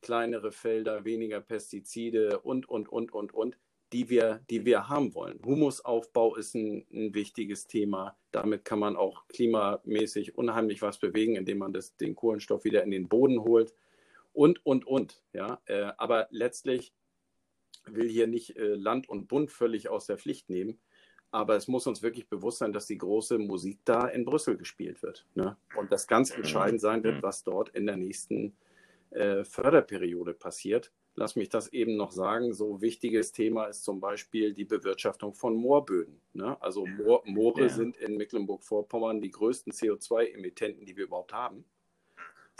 kleinere 0.01 0.51
Felder, 0.51 1.05
weniger 1.05 1.39
Pestizide 1.39 2.39
und, 2.39 2.67
und, 2.67 2.89
und, 2.89 3.13
und, 3.13 3.33
und 3.33 3.57
die 3.93 4.09
wir, 4.09 4.41
die 4.49 4.65
wir 4.65 4.89
haben 4.89 5.13
wollen. 5.13 5.39
Humusaufbau 5.45 6.35
ist 6.35 6.55
ein, 6.55 6.85
ein, 6.91 7.13
wichtiges 7.13 7.67
Thema. 7.67 8.17
Damit 8.31 8.65
kann 8.65 8.79
man 8.79 8.95
auch 8.95 9.27
klimamäßig 9.27 10.37
unheimlich 10.37 10.81
was 10.81 10.97
bewegen, 10.97 11.35
indem 11.35 11.59
man 11.59 11.73
das, 11.73 11.95
den 11.95 12.15
Kohlenstoff 12.15 12.63
wieder 12.63 12.83
in 12.83 12.91
den 12.91 13.07
Boden 13.07 13.39
holt. 13.39 13.73
Und, 14.33 14.65
und, 14.65 14.85
und. 14.85 15.21
Ja? 15.33 15.61
Äh, 15.65 15.91
aber 15.97 16.27
letztlich 16.31 16.93
will 17.85 18.09
hier 18.09 18.27
nicht 18.27 18.57
äh, 18.57 18.75
Land 18.75 19.07
und 19.07 19.27
Bund 19.27 19.51
völlig 19.51 19.89
aus 19.89 20.07
der 20.07 20.17
Pflicht 20.17 20.49
nehmen. 20.49 20.79
Aber 21.31 21.55
es 21.55 21.67
muss 21.67 21.85
uns 21.85 22.01
wirklich 22.01 22.27
bewusst 22.27 22.59
sein, 22.59 22.73
dass 22.73 22.87
die 22.87 22.97
große 22.97 23.37
Musik 23.37 23.79
da 23.85 24.07
in 24.07 24.25
Brüssel 24.25 24.57
gespielt 24.57 25.03
wird. 25.03 25.25
Ne? 25.35 25.57
Und 25.75 25.91
das 25.91 26.07
ganz 26.07 26.31
entscheidend 26.31 26.81
sein 26.81 27.03
wird, 27.03 27.17
mhm. 27.17 27.23
was 27.23 27.43
dort 27.43 27.69
in 27.69 27.85
der 27.85 27.97
nächsten 27.97 28.55
äh, 29.11 29.43
Förderperiode 29.43 30.33
passiert 30.33 30.91
lass 31.15 31.35
mich 31.35 31.49
das 31.49 31.71
eben 31.71 31.95
noch 31.95 32.11
sagen, 32.11 32.53
so 32.53 32.81
wichtiges 32.81 33.31
Thema 33.31 33.65
ist 33.65 33.83
zum 33.83 33.99
Beispiel 33.99 34.53
die 34.53 34.65
Bewirtschaftung 34.65 35.33
von 35.33 35.55
Moorböden. 35.55 36.19
Ne? 36.33 36.61
Also 36.61 36.85
Moor, 36.85 37.23
Moore 37.25 37.63
ja. 37.63 37.69
sind 37.69 37.97
in 37.97 38.17
Mecklenburg-Vorpommern 38.17 39.21
die 39.21 39.31
größten 39.31 39.71
CO2-Emittenten, 39.71 40.85
die 40.85 40.97
wir 40.97 41.05
überhaupt 41.05 41.33
haben. 41.33 41.65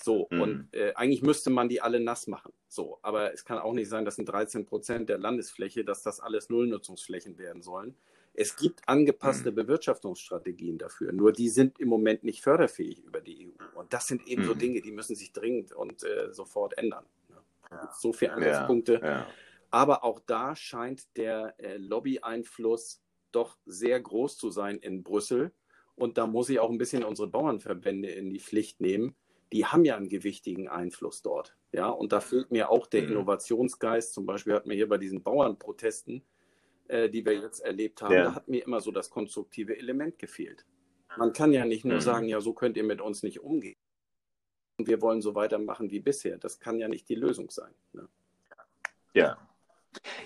So, 0.02 0.28
mhm. 0.30 0.42
und 0.42 0.68
äh, 0.74 0.94
eigentlich 0.96 1.22
müsste 1.22 1.50
man 1.50 1.70
die 1.70 1.82
alle 1.82 2.00
nass 2.00 2.28
machen. 2.28 2.54
So, 2.68 3.00
aber 3.02 3.34
es 3.34 3.46
kann 3.46 3.60
auch 3.60 3.74
nicht 3.74 3.90
sein, 3.90 4.06
dass 4.06 4.18
in 4.18 4.26
13 4.26 4.66
Prozent 4.66 5.10
der 5.10 5.18
Landesfläche, 5.18 5.86
dass 5.86 6.04
das 6.04 6.20
alles 6.20 6.50
Nullnutzungsflächen 6.50 7.38
werden 7.38 7.62
sollen. 7.62 7.96
Es 8.34 8.58
gibt 8.58 8.88
angepasste 8.88 9.52
mhm. 9.52 9.56
Bewirtschaftungsstrategien 9.56 10.78
dafür, 10.78 11.14
nur 11.14 11.32
die 11.32 11.48
sind 11.48 11.80
im 11.80 11.88
Moment 11.88 12.26
nicht 12.26 12.42
förderfähig 12.42 13.00
über 13.04 13.22
die 13.22 13.48
EU. 13.48 13.80
Und 13.80 13.94
das 13.94 14.08
sind 14.08 14.28
eben 14.28 14.44
mhm. 14.44 14.48
so 14.48 14.54
Dinge, 14.54 14.82
die 14.82 14.92
müssen 14.92 15.16
sich 15.16 15.32
dringend 15.32 15.72
und 15.72 16.04
äh, 16.04 16.34
sofort 16.34 16.78
ändern. 16.78 17.06
So 17.94 18.14
viele 18.14 18.34
Ansatzpunkte. 18.34 19.00
Ja, 19.02 19.10
ja. 19.10 19.28
Aber 19.72 20.04
auch 20.04 20.20
da 20.20 20.56
scheint 20.56 21.18
der 21.18 21.56
äh, 21.58 21.78
Lobby-Einfluss 21.78 23.02
doch 23.32 23.58
sehr 23.66 24.00
groß 24.00 24.38
zu 24.38 24.50
sein 24.50 24.78
in 24.78 25.04
Brüssel. 25.04 25.52
Und 25.96 26.18
da 26.18 26.28
muss 26.28 26.50
ich 26.50 26.60
auch 26.60 26.70
ein 26.70 26.78
bisschen 26.78 27.04
unsere 27.04 27.28
Bauernverbände 27.28 28.10
in 28.10 28.30
die 28.30 28.40
Pflicht 28.40 28.82
nehmen. 28.82 29.16
Die 29.52 29.66
haben 29.66 29.86
ja 29.86 29.96
einen 29.96 30.10
gewichtigen 30.10 30.68
Einfluss 30.68 31.22
dort. 31.22 31.56
Ja, 31.72 31.90
und 31.90 32.12
da 32.12 32.22
fehlt 32.22 32.52
mir 32.52 32.70
auch 32.70 32.88
der 32.88 33.04
mhm. 33.04 33.12
Innovationsgeist. 33.12 34.14
Zum 34.14 34.26
Beispiel 34.26 34.54
hatten 34.54 34.70
wir 34.70 34.76
hier 34.76 34.90
bei 34.90 34.98
diesen 34.98 35.24
Bauernprotesten, 35.24 36.24
äh, 36.88 37.10
die 37.10 37.26
wir 37.26 37.34
jetzt 37.34 37.60
erlebt 37.60 38.02
haben, 38.02 38.14
ja. 38.14 38.24
da 38.26 38.36
hat 38.36 38.48
mir 38.48 38.64
immer 38.64 38.82
so 38.82 38.92
das 38.92 39.10
konstruktive 39.10 39.78
Element 39.78 40.20
gefehlt. 40.20 40.66
Man 41.18 41.34
kann 41.34 41.54
ja 41.54 41.66
nicht 41.66 41.86
nur 41.86 41.96
mhm. 41.96 42.02
sagen, 42.02 42.28
ja, 42.28 42.42
so 42.42 42.54
könnt 42.54 42.78
ihr 42.78 42.84
mit 42.84 43.02
uns 43.02 43.24
nicht 43.24 43.40
umgehen. 43.40 43.78
Wir 44.78 45.02
wollen 45.02 45.22
so 45.22 45.36
weitermachen 45.36 45.90
wie 45.90 46.00
bisher. 46.00 46.38
Das 46.38 46.60
kann 46.60 46.80
ja 46.80 46.88
nicht 46.88 47.08
die 47.08 47.16
Lösung 47.16 47.50
sein. 47.50 47.74
Ne? 47.94 48.08
Ja. 49.14 49.38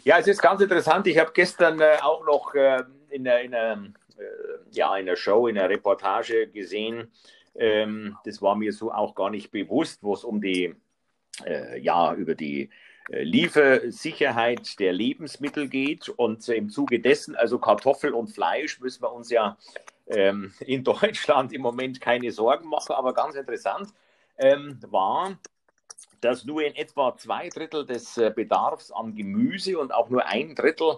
Ja, 0.04 0.18
es 0.18 0.28
ist 0.28 0.42
ganz 0.42 0.62
interessant. 0.62 1.06
Ich 1.06 1.20
habe 1.20 1.32
gestern 1.34 1.80
äh, 1.80 1.98
auch 2.02 2.26
noch 2.26 2.56
äh, 2.56 2.84
in, 3.10 3.28
einer, 3.28 3.42
in, 3.42 3.54
einer, 3.54 3.86
äh, 4.18 4.72
ja, 4.72 4.98
in 4.98 5.16
Show, 5.16 5.48
in 5.48 5.58
einer 5.58 5.70
Reportage 5.70 6.48
gesehen, 6.48 7.12
ähm, 7.56 8.18
das 8.26 8.42
war 8.42 8.56
mir 8.56 8.74
so 8.74 8.92
auch 8.92 9.16
gar 9.16 9.30
nicht 9.30 9.52
bewusst, 9.52 10.02
wo 10.02 10.14
es 10.14 10.24
um 10.24 10.42
die, 10.42 10.76
äh, 11.46 11.80
ja, 11.80 12.14
über 12.14 12.34
die 12.34 12.70
äh, 13.10 13.24
Liefersicherheit 13.24 14.80
der 14.80 14.94
Lebensmittel 14.94 15.68
geht. 15.68 16.10
Und 16.10 16.48
im 16.50 16.70
Zuge 16.70 17.00
dessen, 17.00 17.36
also 17.36 17.60
Kartoffel 17.60 18.14
und 18.14 18.30
Fleisch, 18.30 18.80
müssen 18.80 19.04
wir 19.04 19.12
uns 19.12 19.30
ja 19.30 19.58
ähm, 20.08 20.54
in 20.62 20.84
Deutschland 20.84 21.54
im 21.54 21.62
Moment 21.62 22.02
keine 22.02 22.32
Sorgen 22.32 22.70
machen. 22.70 22.96
Aber 22.96 23.14
ganz 23.14 23.36
interessant 23.36 23.90
ähm, 24.40 24.80
war, 24.88 25.38
dass 26.22 26.46
nur 26.46 26.64
in 26.64 26.76
etwa 26.76 27.16
zwei 27.16 27.50
Drittel 27.50 27.86
des 27.86 28.18
äh, 28.18 28.32
Bedarfs 28.36 28.92
an 28.92 29.16
Gemüse 29.16 29.78
und 29.80 29.94
auch 29.94 30.10
nur 30.10 30.26
ein 30.26 30.56
Drittel 30.56 30.98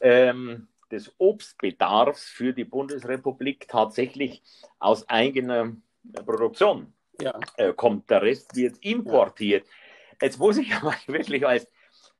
ähm, 0.00 0.68
des 0.90 1.12
Obstbedarfs 1.18 2.24
für 2.24 2.52
die 2.52 2.64
Bundesrepublik 2.64 3.66
tatsächlich 3.68 4.42
aus 4.78 5.08
eigener 5.08 5.72
äh, 6.12 6.22
Produktion 6.22 6.92
ja. 7.20 7.38
äh, 7.56 7.72
kommt. 7.72 8.10
Der 8.10 8.22
Rest 8.22 8.54
wird 8.54 8.78
importiert. 8.80 9.66
Ja. 9.66 10.16
Jetzt 10.22 10.38
muss 10.38 10.56
ich 10.56 10.74
aber 10.74 10.94
wirklich 11.06 11.46
als, 11.46 11.66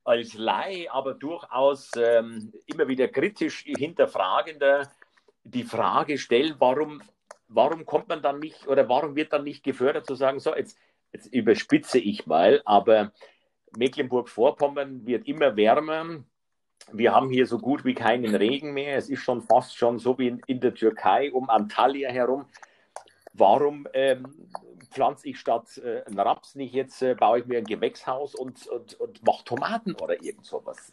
als 0.05 0.35
Laie, 0.35 0.91
aber 0.91 1.15
durchaus 1.15 1.91
ähm, 1.97 2.53
immer 2.67 2.89
wieder 2.89 3.09
kritisch 3.09 3.65
hinterfragender 3.65 4.91
die 5.45 5.65
Frage 5.65 6.19
stellen, 6.19 6.57
warum, 6.59 7.03
warum 7.55 7.87
kommt 7.87 8.09
man 8.09 8.23
dann 8.23 8.41
nicht 8.41 8.67
oder 8.67 8.89
warum 8.89 9.17
wird 9.17 9.33
dann 9.33 9.45
nicht 9.45 9.63
gefördert 9.63 10.07
zu 10.07 10.15
sagen, 10.15 10.41
so 10.41 10.55
jetzt 10.55 10.79
jetzt 11.15 11.33
überspitze 11.33 11.99
ich 11.99 12.27
mal, 12.27 12.61
aber 12.65 13.13
Mecklenburg-Vorpommern 13.77 15.07
wird 15.07 15.27
immer 15.27 15.57
wärmer. 15.57 16.25
Wir 16.93 17.15
haben 17.15 17.31
hier 17.31 17.47
so 17.47 17.59
gut 17.59 17.85
wie 17.85 17.95
keinen 17.95 18.35
Regen 18.35 18.75
mehr. 18.75 18.97
Es 18.97 19.09
ist 19.09 19.21
schon 19.21 19.41
fast 19.41 19.77
schon 19.77 19.99
so 19.99 20.19
wie 20.19 20.29
in, 20.29 20.43
in 20.47 20.61
der 20.61 20.75
Türkei 20.75 21.33
um 21.33 21.49
Antalya 21.49 22.11
herum. 22.11 22.47
Warum 23.33 23.89
ähm, 23.95 24.49
pflanze 24.91 25.29
ich 25.29 25.41
statt 25.41 25.79
äh, 25.79 26.05
einen 26.05 26.19
Raps 26.19 26.55
nicht 26.55 26.75
jetzt, 26.75 27.01
äh, 27.03 27.15
baue 27.15 27.41
ich 27.41 27.47
mir 27.47 27.59
ein 27.59 27.65
Gewächshaus 27.65 28.35
und, 28.35 28.67
und, 28.67 28.95
und 29.01 29.25
mache 29.25 29.45
Tomaten 29.45 29.95
oder 29.95 30.23
irgend 30.23 30.45
sowas? 30.45 30.91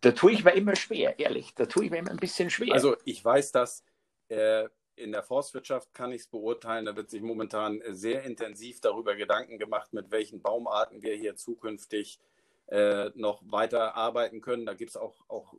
Da 0.00 0.12
tue 0.12 0.32
ich 0.32 0.44
mir 0.44 0.52
immer 0.52 0.76
schwer, 0.76 1.18
ehrlich. 1.18 1.54
Da 1.54 1.66
tue 1.66 1.84
ich 1.84 1.90
mir 1.90 1.98
immer 1.98 2.10
ein 2.10 2.16
bisschen 2.16 2.50
schwer. 2.50 2.72
Also 2.72 2.96
ich 3.04 3.24
weiß, 3.24 3.52
dass 3.52 3.84
äh, 4.28 4.68
in 4.98 5.12
der 5.12 5.22
Forstwirtschaft 5.22 5.94
kann 5.94 6.12
ich 6.12 6.22
es 6.22 6.26
beurteilen. 6.26 6.84
Da 6.84 6.96
wird 6.96 7.10
sich 7.10 7.22
momentan 7.22 7.82
sehr 7.88 8.22
intensiv 8.24 8.80
darüber 8.80 9.14
Gedanken 9.14 9.58
gemacht, 9.58 9.92
mit 9.92 10.10
welchen 10.10 10.42
Baumarten 10.42 11.02
wir 11.02 11.14
hier 11.14 11.36
zukünftig 11.36 12.20
äh, 12.66 13.10
noch 13.14 13.42
weiter 13.46 13.94
arbeiten 13.94 14.40
können. 14.40 14.66
Da 14.66 14.74
gibt 14.74 14.90
es 14.90 14.96
auch, 14.96 15.14
auch 15.28 15.54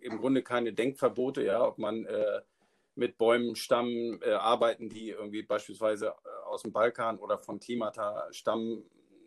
im 0.00 0.18
Grunde 0.18 0.42
keine 0.42 0.72
Denkverbote, 0.72 1.42
ja, 1.42 1.66
ob 1.66 1.78
man 1.78 2.06
äh, 2.06 2.40
mit 2.94 3.18
Bäumen 3.18 3.56
stammen, 3.56 4.20
äh, 4.22 4.32
arbeiten, 4.32 4.88
die 4.88 5.10
irgendwie 5.10 5.42
beispielsweise 5.42 6.08
äh, 6.08 6.46
aus 6.46 6.62
dem 6.62 6.72
Balkan 6.72 7.18
oder 7.18 7.38
von 7.38 7.60
Klimata 7.60 8.26
stammen, 8.32 8.84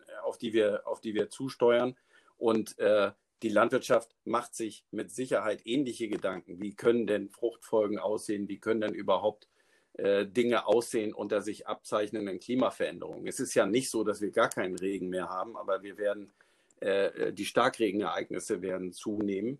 äh, 0.07 0.19
auf 0.23 0.37
die 0.37 0.53
wir, 0.53 0.87
auf 0.87 1.01
die 1.01 1.13
wir 1.13 1.29
zusteuern. 1.29 1.95
Und 2.37 2.79
äh, 2.79 3.11
die 3.41 3.49
Landwirtschaft 3.49 4.15
macht 4.25 4.53
sich 4.55 4.85
mit 4.91 5.11
Sicherheit 5.11 5.61
ähnliche 5.65 6.09
Gedanken. 6.09 6.59
Wie 6.59 6.75
können 6.75 7.07
denn 7.07 7.29
Fruchtfolgen 7.29 7.97
aussehen? 7.97 8.47
Wie 8.47 8.59
können 8.59 8.81
denn 8.81 8.93
überhaupt 8.93 9.47
äh, 9.93 10.25
Dinge 10.25 10.67
aussehen 10.67 11.13
unter 11.13 11.41
sich 11.41 11.67
abzeichnenden 11.67 12.39
Klimaveränderungen? 12.39 13.27
Es 13.27 13.39
ist 13.39 13.53
ja 13.55 13.65
nicht 13.65 13.89
so, 13.89 14.03
dass 14.03 14.21
wir 14.21 14.31
gar 14.31 14.49
keinen 14.49 14.75
Regen 14.75 15.09
mehr 15.09 15.29
haben, 15.29 15.55
aber 15.55 15.83
wir 15.83 15.97
werden, 15.97 16.33
äh, 16.81 17.27
äh 17.27 17.33
die 17.33 17.45
Starkregenereignisse 17.45 18.61
werden 18.61 18.91
zunehmen 18.91 19.59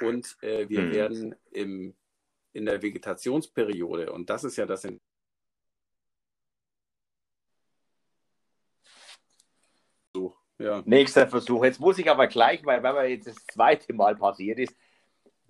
und 0.00 0.36
äh, 0.42 0.68
wir 0.68 0.82
mhm. 0.82 0.92
werden 0.92 1.34
im, 1.52 1.94
in 2.52 2.66
der 2.66 2.82
Vegetationsperiode, 2.82 4.12
und 4.12 4.28
das 4.28 4.44
ist 4.44 4.56
ja 4.56 4.66
das 4.66 4.86
Ja. 10.58 10.82
Nächster 10.86 11.26
Versuch. 11.28 11.64
Jetzt 11.64 11.80
muss 11.80 11.98
ich 11.98 12.10
aber 12.10 12.26
gleich, 12.28 12.64
weil, 12.64 12.82
weil 12.82 13.10
jetzt 13.10 13.26
das 13.26 13.46
zweite 13.46 13.92
Mal 13.92 14.16
passiert 14.16 14.58
ist, 14.58 14.74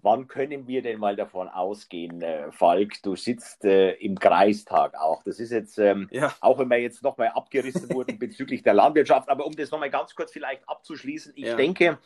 wann 0.02 0.28
können 0.28 0.66
wir 0.66 0.82
denn 0.82 1.00
mal 1.00 1.16
davon 1.16 1.48
ausgehen, 1.48 2.22
äh, 2.22 2.52
Falk, 2.52 3.02
du 3.02 3.16
sitzt 3.16 3.64
äh, 3.64 3.92
im 3.94 4.18
Kreistag 4.18 4.94
auch. 4.94 5.22
Das 5.24 5.40
ist 5.40 5.50
jetzt, 5.50 5.78
ähm, 5.78 6.08
ja. 6.12 6.34
auch 6.40 6.58
wenn 6.58 6.68
wir 6.68 6.78
jetzt 6.78 7.02
nochmal 7.02 7.28
abgerissen 7.28 7.92
wurden 7.92 8.18
bezüglich 8.20 8.62
der 8.62 8.74
Landwirtschaft, 8.74 9.28
aber 9.28 9.46
um 9.46 9.54
das 9.56 9.70
nochmal 9.70 9.90
ganz 9.90 10.14
kurz 10.14 10.32
vielleicht 10.32 10.68
abzuschließen, 10.68 11.32
ich 11.34 11.46
ja. 11.46 11.56
denke, 11.56 11.98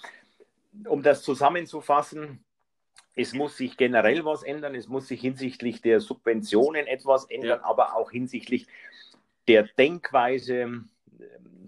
um 0.87 1.03
das 1.03 1.23
zusammenzufassen, 1.23 2.43
es 3.17 3.35
muss 3.35 3.57
sich 3.57 3.77
generell 3.77 4.25
was 4.25 4.43
ändern, 4.43 4.75
es 4.75 4.89
muss 4.89 5.09
sich 5.09 5.21
hinsichtlich 5.21 5.83
der 5.83 6.01
Subventionen 6.01 6.87
etwas 6.87 7.25
ändern, 7.25 7.61
ja. 7.63 7.65
aber 7.65 7.97
auch 7.97 8.11
hinsichtlich 8.11 8.67
der 9.47 9.65
Denkweise 9.65 10.85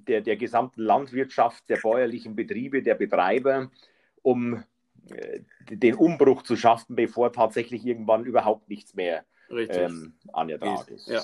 der, 0.08 0.20
der 0.20 0.36
gesamten 0.36 0.82
Landwirtschaft, 0.82 1.68
der 1.68 1.76
bäuerlichen 1.76 2.34
Betriebe, 2.36 2.82
der 2.82 2.94
Betreiber, 2.94 3.70
um 4.22 4.62
äh, 5.10 5.40
den 5.70 5.94
Umbruch 5.94 6.42
zu 6.42 6.56
schaffen, 6.56 6.96
bevor 6.96 7.32
tatsächlich 7.32 7.84
irgendwann 7.84 8.24
überhaupt 8.24 8.68
nichts 8.68 8.94
mehr 8.94 9.24
ähm, 9.50 10.14
an 10.32 10.48
der 10.48 10.58
Draht 10.58 10.88
ist. 10.88 11.08
Ja. 11.08 11.22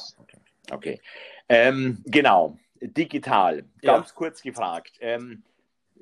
Okay. 0.71 1.01
Ähm, 1.49 2.03
genau, 2.05 2.59
digital. 2.81 3.64
Ganz 3.83 4.09
ja. 4.09 4.14
kurz 4.14 4.43
gefragt. 4.43 4.93
Ähm, 5.01 5.43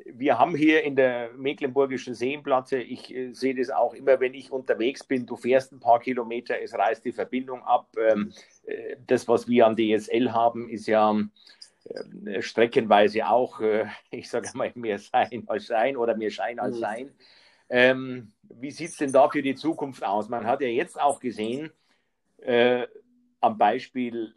wir 0.04 0.38
haben 0.38 0.54
hier 0.54 0.82
in 0.84 0.96
der 0.96 1.30
Mecklenburgischen 1.36 2.14
Seenplatte, 2.14 2.78
ich 2.78 3.14
äh, 3.14 3.32
sehe 3.32 3.54
das 3.54 3.70
auch 3.70 3.94
immer, 3.94 4.20
wenn 4.20 4.34
ich 4.34 4.50
unterwegs 4.50 5.04
bin, 5.04 5.26
du 5.26 5.36
fährst 5.36 5.72
ein 5.72 5.80
paar 5.80 6.00
Kilometer, 6.00 6.60
es 6.60 6.74
reißt 6.74 7.04
die 7.04 7.12
Verbindung 7.12 7.62
ab. 7.62 7.88
Ähm, 7.98 8.32
äh, 8.66 8.96
das, 9.06 9.26
was 9.28 9.48
wir 9.48 9.66
an 9.66 9.76
DSL 9.76 10.32
haben, 10.32 10.68
ist 10.68 10.86
ja 10.86 11.14
streckenweise 12.40 13.28
auch, 13.28 13.60
äh, 13.60 13.86
ich 14.10 14.28
sage 14.28 14.48
mal, 14.54 14.72
mehr 14.74 14.98
sein 14.98 15.44
als 15.46 15.66
sein 15.66 15.96
oder 15.96 16.16
mehr 16.16 16.30
Schein 16.30 16.58
als 16.58 16.76
mhm. 16.76 16.80
sein. 16.80 17.10
Ähm, 17.68 18.32
wie 18.42 18.70
sieht 18.70 18.90
es 18.90 18.96
denn 18.96 19.12
da 19.12 19.28
für 19.28 19.42
die 19.42 19.56
Zukunft 19.56 20.04
aus? 20.04 20.28
Man 20.28 20.46
hat 20.46 20.60
ja 20.60 20.68
jetzt 20.68 21.00
auch 21.00 21.18
gesehen, 21.18 21.70
äh, 22.38 22.86
am 23.40 23.58
Beispiel 23.58 24.34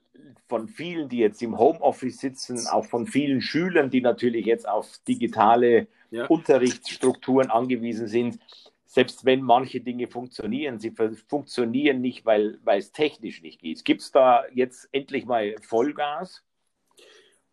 von 0.47 0.67
vielen, 0.67 1.09
die 1.09 1.19
jetzt 1.19 1.41
im 1.41 1.57
Homeoffice 1.57 2.19
sitzen, 2.19 2.67
auch 2.67 2.85
von 2.85 3.07
vielen 3.07 3.41
Schülern, 3.41 3.89
die 3.89 4.01
natürlich 4.01 4.45
jetzt 4.45 4.67
auf 4.67 4.97
digitale 5.07 5.87
ja. 6.11 6.25
Unterrichtsstrukturen 6.25 7.49
angewiesen 7.49 8.07
sind, 8.07 8.39
selbst 8.85 9.23
wenn 9.23 9.43
manche 9.43 9.81
Dinge 9.81 10.07
funktionieren, 10.07 10.79
sie 10.79 10.93
funktionieren 11.27 12.01
nicht, 12.01 12.25
weil, 12.25 12.59
weil 12.63 12.79
es 12.79 12.91
technisch 12.91 13.41
nicht 13.43 13.61
geht. 13.61 13.85
Gibt 13.85 14.01
es 14.01 14.11
da 14.11 14.43
jetzt 14.51 14.89
endlich 14.91 15.25
mal 15.25 15.55
Vollgas? 15.61 16.43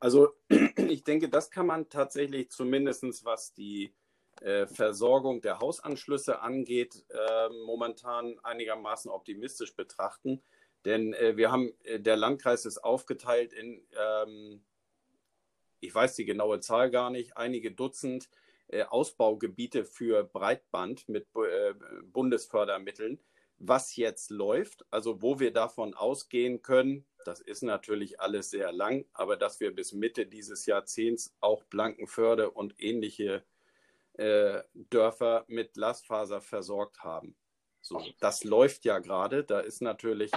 Also 0.07 0.37
ich 0.89 1.03
denke, 1.03 1.29
das 1.29 1.51
kann 1.51 1.67
man 1.67 1.89
tatsächlich 1.89 2.49
zumindest, 2.53 3.25
was 3.25 3.55
die 3.55 3.93
äh, 4.41 4.69
Versorgung 4.69 5.41
der 5.41 5.59
Hausanschlüsse 5.59 6.43
angeht, 6.43 7.05
äh, 7.09 7.49
momentan 7.67 8.39
einigermaßen 8.45 9.11
optimistisch 9.11 9.75
betrachten. 9.75 10.45
Denn 10.85 11.13
äh, 11.13 11.37
wir 11.37 11.51
haben, 11.51 11.73
äh, 11.83 11.99
der 11.99 12.17
Landkreis 12.17 12.67
ist 12.67 12.79
aufgeteilt 12.85 13.53
in, 13.53 13.85
ähm, 13.99 14.65
ich 15.81 15.93
weiß 15.93 16.15
die 16.15 16.25
genaue 16.25 16.61
Zahl 16.61 16.93
gar 16.93 17.11
nicht, 17.11 17.37
einige 17.37 17.73
Dutzend 17.73 18.31
äh, 18.69 18.85
Ausbaugebiete 18.85 19.85
für 19.85 20.23
Breitband 20.23 21.09
mit 21.09 21.27
äh, 21.35 21.75
Bundesfördermitteln. 22.13 23.19
Was 23.59 23.97
jetzt 23.97 24.31
läuft, 24.31 24.87
also 24.89 25.21
wo 25.21 25.41
wir 25.41 25.53
davon 25.53 25.95
ausgehen 25.95 26.63
können, 26.63 27.05
das 27.27 27.41
ist 27.41 27.63
natürlich 27.63 28.21
alles 28.21 28.51
sehr 28.51 28.73
lang, 28.73 29.05
aber 29.13 29.37
dass 29.37 29.61
wir 29.61 29.75
bis 29.75 29.93
Mitte 29.93 30.27
dieses 30.27 30.67
Jahrzehnts 30.67 31.35
auch 31.41 31.65
Blankenförde 31.65 32.51
und 32.51 32.75
ähnliche 32.79 33.43
äh, 34.15 34.63
Dörfer 34.75 35.45
mit 35.49 35.75
Glasfaser 35.75 36.41
versorgt 36.41 37.03
haben. 37.03 37.37
So, 37.81 38.03
das 38.21 38.45
läuft 38.45 38.85
ja 38.85 38.99
gerade. 38.99 39.45
Da 39.45 39.61
ist 39.61 39.83
natürlich 39.83 40.33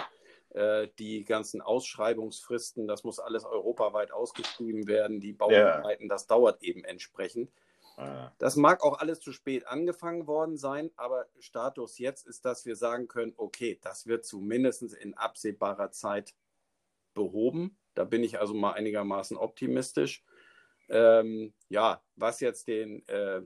äh, 0.50 0.88
die 1.00 1.24
ganzen 1.26 1.62
Ausschreibungsfristen, 1.62 2.88
das 2.88 3.04
muss 3.04 3.20
alles 3.20 3.46
europaweit 3.46 4.12
ausgeschrieben 4.12 4.88
werden, 4.88 5.20
die 5.20 5.34
Bauarbeiten, 5.34 6.04
ja. 6.04 6.10
das 6.10 6.28
dauert 6.28 6.62
eben 6.64 6.84
entsprechend. 6.84 7.52
Ah. 7.98 8.32
Das 8.38 8.56
mag 8.56 8.84
auch 8.84 9.00
alles 9.00 9.20
zu 9.20 9.34
spät 9.34 9.68
angefangen 9.68 10.26
worden 10.26 10.58
sein, 10.58 10.90
aber 10.96 11.28
Status 11.40 12.00
jetzt 12.00 12.26
ist, 12.28 12.46
dass 12.46 12.66
wir 12.66 12.76
sagen 12.76 13.08
können, 13.08 13.34
okay, 13.36 13.80
das 13.82 14.08
wird 14.08 14.26
zumindest 14.26 14.94
in 14.94 15.14
absehbarer 15.16 15.92
Zeit 15.92 16.34
behoben. 17.20 17.78
Da 17.94 18.06
bin 18.06 18.24
ich 18.24 18.40
also 18.40 18.54
mal 18.54 18.72
einigermaßen 18.72 19.36
optimistisch. 19.36 20.24
Ähm, 20.90 21.54
ja, 21.68 22.02
was 22.16 22.40
jetzt 22.40 22.68
den, 22.68 23.08
äh, 23.08 23.42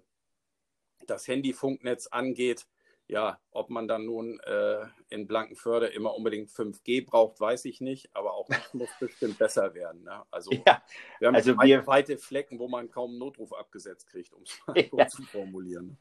das 1.07 1.27
Handyfunknetz 1.27 2.07
angeht, 2.07 2.67
ja, 3.07 3.39
ob 3.51 3.69
man 3.69 3.87
dann 3.87 4.05
nun 4.05 4.39
äh, 4.41 4.85
in 5.09 5.27
Blankenförde 5.27 5.87
immer 5.87 6.15
unbedingt 6.15 6.49
5G 6.49 7.05
braucht, 7.05 7.39
weiß 7.39 7.65
ich 7.65 7.81
nicht, 7.81 8.15
aber 8.15 8.33
auch 8.33 8.47
das 8.47 8.73
muss 8.73 8.89
bestimmt 8.99 9.37
besser 9.37 9.73
werden. 9.73 10.03
Ne? 10.03 10.23
Also, 10.31 10.51
ja, 10.51 10.81
wir 11.19 11.27
haben 11.27 11.35
also 11.35 11.57
wir, 11.59 11.85
weite 11.87 12.17
Flecken, 12.17 12.59
wo 12.59 12.67
man 12.67 12.89
kaum 12.89 13.11
einen 13.11 13.19
Notruf 13.19 13.53
abgesetzt 13.53 14.07
kriegt, 14.07 14.31
um 14.33 14.43
es 14.43 14.57
mal 14.65 14.77
ja. 14.97 15.09
so 15.09 15.17
zu 15.17 15.23
formulieren. 15.23 15.97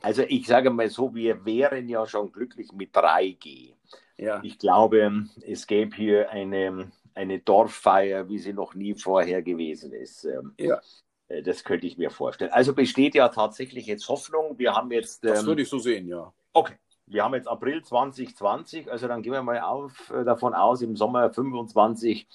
Also 0.00 0.22
ich 0.22 0.46
sage 0.46 0.70
mal 0.70 0.88
so, 0.88 1.14
wir 1.14 1.44
wären 1.44 1.88
ja 1.88 2.06
schon 2.06 2.32
glücklich 2.32 2.72
mit 2.72 2.94
3G. 2.96 3.74
Ja. 4.16 4.40
Ich 4.42 4.58
glaube, 4.58 5.26
es 5.42 5.66
gäbe 5.66 5.94
hier 5.94 6.30
eine, 6.30 6.90
eine 7.14 7.38
Dorffeier, 7.40 8.28
wie 8.28 8.38
sie 8.38 8.52
noch 8.52 8.74
nie 8.74 8.94
vorher 8.94 9.42
gewesen 9.42 9.92
ist. 9.92 10.24
Ähm, 10.24 10.54
ja. 10.58 10.80
Äh, 11.28 11.42
das 11.42 11.64
könnte 11.64 11.86
ich 11.86 11.98
mir 11.98 12.10
vorstellen. 12.10 12.52
Also 12.52 12.74
besteht 12.74 13.14
ja 13.14 13.28
tatsächlich 13.28 13.86
jetzt 13.86 14.08
Hoffnung. 14.08 14.58
Wir 14.58 14.74
haben 14.74 14.90
jetzt. 14.90 15.24
Das 15.24 15.40
ähm, 15.40 15.46
würde 15.46 15.62
ich 15.62 15.68
so 15.68 15.78
sehen, 15.78 16.08
ja. 16.08 16.32
Okay. 16.52 16.74
Wir 17.06 17.24
haben 17.24 17.34
jetzt 17.34 17.48
April 17.48 17.82
2020, 17.82 18.90
also 18.90 19.06
dann 19.06 19.22
gehen 19.22 19.32
wir 19.32 19.42
mal 19.42 19.60
auf, 19.60 20.10
äh, 20.10 20.24
davon 20.24 20.54
aus, 20.54 20.80
im 20.80 20.96
Sommer 20.96 21.30
25 21.30 22.26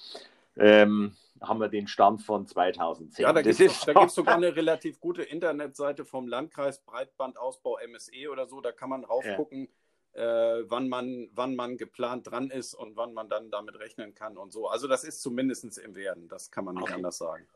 ähm, 0.56 1.16
haben 1.40 1.60
wir 1.60 1.68
den 1.68 1.88
Stand 1.88 2.22
von 2.22 2.46
2010. 2.46 3.22
Ja, 3.24 3.32
da 3.32 3.42
gibt 3.42 3.58
es 3.60 4.14
sogar 4.14 4.36
eine 4.36 4.54
relativ 4.54 5.00
gute 5.00 5.22
Internetseite 5.22 6.04
vom 6.04 6.28
Landkreis 6.28 6.80
Breitbandausbau 6.82 7.78
MSE 7.88 8.30
oder 8.30 8.46
so. 8.46 8.60
Da 8.60 8.72
kann 8.72 8.90
man 8.90 9.04
raufgucken, 9.04 9.62
ja. 9.62 9.68
Äh, 10.12 10.22
wann, 10.68 10.88
man, 10.88 11.28
wann 11.32 11.54
man 11.54 11.76
geplant 11.76 12.30
dran 12.30 12.50
ist 12.50 12.74
und 12.74 12.96
wann 12.96 13.14
man 13.14 13.28
dann 13.28 13.50
damit 13.50 13.78
rechnen 13.78 14.14
kann 14.14 14.36
und 14.36 14.52
so. 14.52 14.68
Also 14.68 14.88
das 14.88 15.04
ist 15.04 15.22
zumindest 15.22 15.78
im 15.78 15.94
Werden, 15.94 16.28
das 16.28 16.50
kann 16.50 16.64
man 16.64 16.74
nicht 16.74 16.84
okay. 16.84 16.94
anders 16.94 17.18
sagen. 17.18 17.46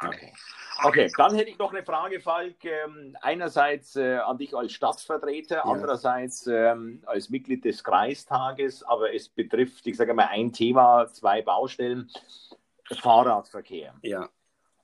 Okay. 0.00 0.32
okay, 0.84 1.10
dann 1.16 1.34
hätte 1.34 1.50
ich 1.50 1.58
noch 1.58 1.72
eine 1.72 1.82
Frage, 1.82 2.20
Falk. 2.20 2.64
Ähm, 2.64 3.16
einerseits 3.20 3.96
äh, 3.96 4.18
an 4.18 4.38
dich 4.38 4.54
als 4.54 4.72
Stadtvertreter, 4.72 5.56
ja. 5.56 5.64
andererseits 5.64 6.46
ähm, 6.46 7.02
als 7.04 7.30
Mitglied 7.30 7.64
des 7.64 7.82
Kreistages, 7.82 8.84
aber 8.84 9.12
es 9.12 9.28
betrifft, 9.28 9.86
ich 9.88 9.96
sage 9.96 10.14
mal, 10.14 10.28
ein 10.28 10.52
Thema, 10.52 11.08
zwei 11.12 11.42
Baustellen. 11.42 12.08
Fahrradverkehr. 13.00 13.94
Ja. 14.02 14.28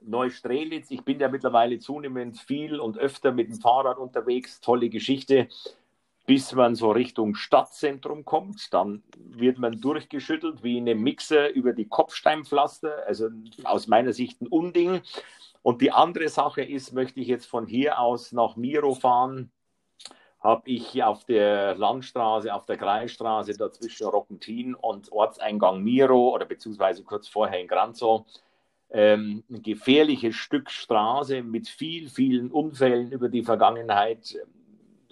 Neustrelitz, 0.00 0.90
ich 0.90 1.02
bin 1.02 1.20
ja 1.20 1.28
mittlerweile 1.28 1.78
zunehmend 1.78 2.38
viel 2.38 2.78
und 2.80 2.98
öfter 2.98 3.32
mit 3.32 3.48
dem 3.48 3.60
Fahrrad 3.60 3.98
unterwegs, 3.98 4.60
tolle 4.60 4.90
Geschichte 4.90 5.48
bis 6.26 6.54
man 6.54 6.74
so 6.74 6.90
Richtung 6.90 7.34
Stadtzentrum 7.34 8.24
kommt. 8.24 8.72
Dann 8.72 9.02
wird 9.16 9.58
man 9.58 9.80
durchgeschüttelt 9.80 10.62
wie 10.62 10.78
eine 10.78 10.94
Mixer 10.94 11.50
über 11.50 11.72
die 11.72 11.88
Kopfsteinpflaster. 11.88 13.04
Also 13.06 13.28
aus 13.64 13.86
meiner 13.86 14.12
Sicht 14.12 14.40
ein 14.40 14.46
Unding. 14.46 15.02
Und 15.62 15.80
die 15.80 15.92
andere 15.92 16.28
Sache 16.28 16.62
ist, 16.62 16.92
möchte 16.92 17.20
ich 17.20 17.28
jetzt 17.28 17.46
von 17.46 17.66
hier 17.66 17.98
aus 17.98 18.32
nach 18.32 18.56
Miro 18.56 18.94
fahren, 18.94 19.50
habe 20.40 20.70
ich 20.70 21.02
auf 21.02 21.24
der 21.24 21.74
Landstraße, 21.74 22.52
auf 22.52 22.66
der 22.66 22.76
Kreisstraße 22.76 23.56
dazwischen 23.56 24.06
Rockentin 24.06 24.74
und 24.74 25.10
Ortseingang 25.10 25.82
Miro 25.82 26.34
oder 26.34 26.44
beziehungsweise 26.44 27.02
kurz 27.02 27.28
vorher 27.28 27.60
in 27.60 27.66
Granzow 27.66 28.26
ähm, 28.90 29.42
ein 29.50 29.62
gefährliches 29.62 30.36
Stück 30.36 30.70
Straße 30.70 31.42
mit 31.42 31.68
viel, 31.68 32.10
vielen 32.10 32.50
Unfällen 32.50 33.10
über 33.10 33.30
die 33.30 33.42
Vergangenheit, 33.42 34.36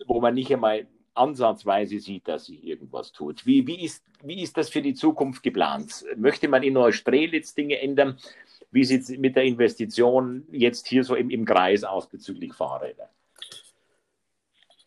wo 0.06 0.20
man 0.20 0.34
nicht 0.34 0.52
einmal 0.52 0.86
ansatzweise 1.14 1.98
sieht, 1.98 2.28
dass 2.28 2.46
sich 2.46 2.64
irgendwas 2.64 3.12
tut. 3.12 3.44
Wie, 3.46 3.66
wie, 3.66 3.84
ist, 3.84 4.04
wie 4.22 4.42
ist 4.42 4.56
das 4.56 4.70
für 4.70 4.82
die 4.82 4.94
Zukunft 4.94 5.42
geplant? 5.42 6.04
Möchte 6.16 6.48
man 6.48 6.62
in 6.62 6.74
Neustrelitz 6.74 7.54
Dinge 7.54 7.80
ändern? 7.80 8.18
Wie 8.70 8.84
sieht 8.84 9.02
es 9.02 9.08
mit 9.10 9.36
der 9.36 9.44
Investition 9.44 10.46
jetzt 10.50 10.86
hier 10.86 11.04
so 11.04 11.14
im, 11.14 11.30
im 11.30 11.44
Kreis 11.44 11.84
aus 11.84 12.08
bezüglich 12.08 12.54
Fahrräder? 12.54 13.10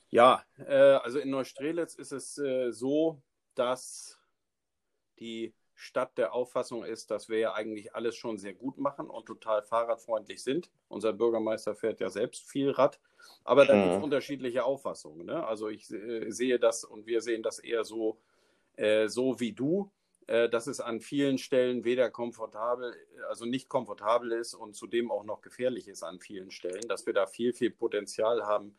Ja, 0.10 0.44
äh, 0.58 0.74
also 0.74 1.20
in 1.20 1.30
Neustrelitz 1.30 1.96
ist 1.96 2.12
es 2.12 2.38
äh, 2.38 2.72
so, 2.72 3.22
dass 3.54 4.20
die 5.20 5.54
Stadt 5.74 6.18
der 6.18 6.34
Auffassung 6.34 6.86
ist, 6.86 7.12
dass 7.12 7.28
wir 7.28 7.38
ja 7.38 7.54
eigentlich 7.54 7.94
alles 7.94 8.16
schon 8.16 8.38
sehr 8.38 8.54
gut 8.54 8.78
machen 8.78 9.10
und 9.10 9.26
total 9.26 9.62
fahrradfreundlich 9.62 10.42
sind. 10.42 10.72
Unser 10.88 11.14
Bürgermeister 11.14 11.76
fährt 11.76 12.00
ja 12.00 12.10
selbst 12.10 12.50
viel 12.50 12.72
Rad, 12.72 13.00
aber 13.44 13.66
da 13.66 13.76
mhm. 13.76 13.82
gibt 13.84 13.96
es 13.96 14.04
unterschiedliche 14.04 14.64
Auffassungen. 14.64 15.26
Ne? 15.26 15.46
Also 15.46 15.70
ich 15.70 15.92
äh, 15.92 16.30
sehe 16.32 16.60
das 16.60 16.84
und 16.84 17.06
wir 17.06 17.22
sehen 17.22 17.44
das 17.44 17.60
eher 17.60 17.84
so, 17.84 18.20
äh, 18.76 19.08
so 19.08 19.40
wie 19.40 19.54
du, 19.54 19.92
äh, 20.28 20.50
dass 20.50 20.68
es 20.68 20.80
an 20.80 21.02
vielen 21.02 21.38
Stellen 21.38 21.84
weder 21.84 22.10
komfortabel, 22.10 22.94
also 23.30 23.46
nicht 23.46 23.70
komfortabel 23.70 24.32
ist 24.32 24.54
und 24.54 24.76
zudem 24.76 25.12
auch 25.12 25.24
noch 25.24 25.42
gefährlich 25.42 25.88
ist 25.88 26.04
an 26.04 26.20
vielen 26.20 26.52
Stellen, 26.52 26.88
dass 26.88 27.06
wir 27.06 27.14
da 27.14 27.28
viel, 27.28 27.54
viel 27.54 27.72
Potenzial 27.72 28.46
haben, 28.46 28.76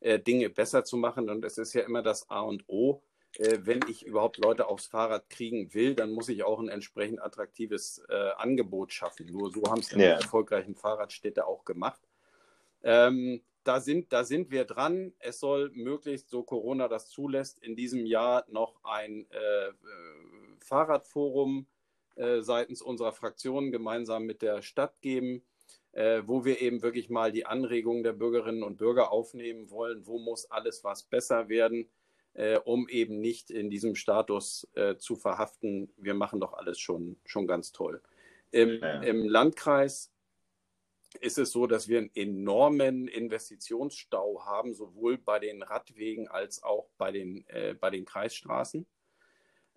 äh, 0.00 0.18
Dinge 0.18 0.50
besser 0.50 0.84
zu 0.84 0.96
machen. 0.96 1.28
Und 1.28 1.44
es 1.44 1.58
ist 1.58 1.74
ja 1.74 1.82
immer 1.82 2.02
das 2.02 2.30
A 2.30 2.40
und 2.40 2.64
O 2.68 3.02
äh, 3.38 3.58
wenn 3.62 3.80
ich 3.88 4.06
überhaupt 4.06 4.38
Leute 4.38 4.68
aufs 4.68 4.86
Fahrrad 4.86 5.28
kriegen 5.28 5.72
will, 5.74 5.94
dann 5.94 6.12
muss 6.12 6.28
ich 6.28 6.44
auch 6.44 6.58
ein 6.58 6.68
entsprechend 6.68 7.20
attraktives 7.20 8.02
äh, 8.08 8.30
Angebot 8.36 8.92
schaffen. 8.92 9.26
Nur 9.30 9.50
so 9.50 9.62
haben 9.68 9.80
es 9.80 9.90
ja. 9.90 9.98
die 9.98 10.04
erfolgreichen 10.04 10.74
Fahrradstädte 10.74 11.46
auch 11.46 11.64
gemacht. 11.64 12.00
Ähm, 12.82 13.42
da, 13.66 13.80
sind, 13.80 14.12
da 14.12 14.24
sind 14.24 14.50
wir 14.50 14.64
dran. 14.64 15.12
Es 15.18 15.40
soll 15.40 15.70
möglichst, 15.74 16.30
so 16.30 16.42
Corona 16.42 16.88
das 16.88 17.08
zulässt, 17.08 17.62
in 17.62 17.76
diesem 17.76 18.06
Jahr 18.06 18.44
noch 18.48 18.82
ein 18.84 19.26
äh, 19.30 19.72
Fahrradforum 20.60 21.66
äh, 22.16 22.40
seitens 22.40 22.82
unserer 22.82 23.12
Fraktion 23.12 23.72
gemeinsam 23.72 24.24
mit 24.24 24.42
der 24.42 24.62
Stadt 24.62 25.00
geben, 25.00 25.42
äh, 25.92 26.22
wo 26.26 26.44
wir 26.44 26.60
eben 26.60 26.82
wirklich 26.82 27.10
mal 27.10 27.32
die 27.32 27.46
Anregungen 27.46 28.02
der 28.02 28.12
Bürgerinnen 28.12 28.62
und 28.62 28.78
Bürger 28.78 29.12
aufnehmen 29.12 29.70
wollen. 29.70 30.06
Wo 30.06 30.18
muss 30.18 30.50
alles 30.50 30.84
was 30.84 31.02
besser 31.02 31.48
werden? 31.48 31.88
äh, 32.36 32.58
um 32.64 32.88
eben 32.88 33.20
nicht 33.20 33.50
in 33.50 33.70
diesem 33.70 33.94
Status 33.94 34.68
äh, 34.74 34.96
zu 34.96 35.16
verhaften, 35.16 35.90
wir 35.96 36.14
machen 36.14 36.40
doch 36.40 36.52
alles 36.52 36.78
schon, 36.78 37.16
schon 37.24 37.46
ganz 37.46 37.72
toll. 37.72 38.02
Im, 38.50 38.80
ja. 38.80 39.00
Im 39.00 39.26
Landkreis 39.26 40.12
ist 41.20 41.38
es 41.38 41.50
so, 41.50 41.66
dass 41.66 41.88
wir 41.88 41.98
einen 41.98 42.10
enormen 42.14 43.08
Investitionsstau 43.08 44.44
haben, 44.44 44.74
sowohl 44.74 45.18
bei 45.18 45.38
den 45.38 45.62
Radwegen 45.62 46.28
als 46.28 46.62
auch 46.62 46.88
bei 46.98 47.12
den, 47.12 47.44
äh, 47.48 47.74
bei 47.74 47.90
den 47.90 48.04
Kreisstraßen. 48.04 48.86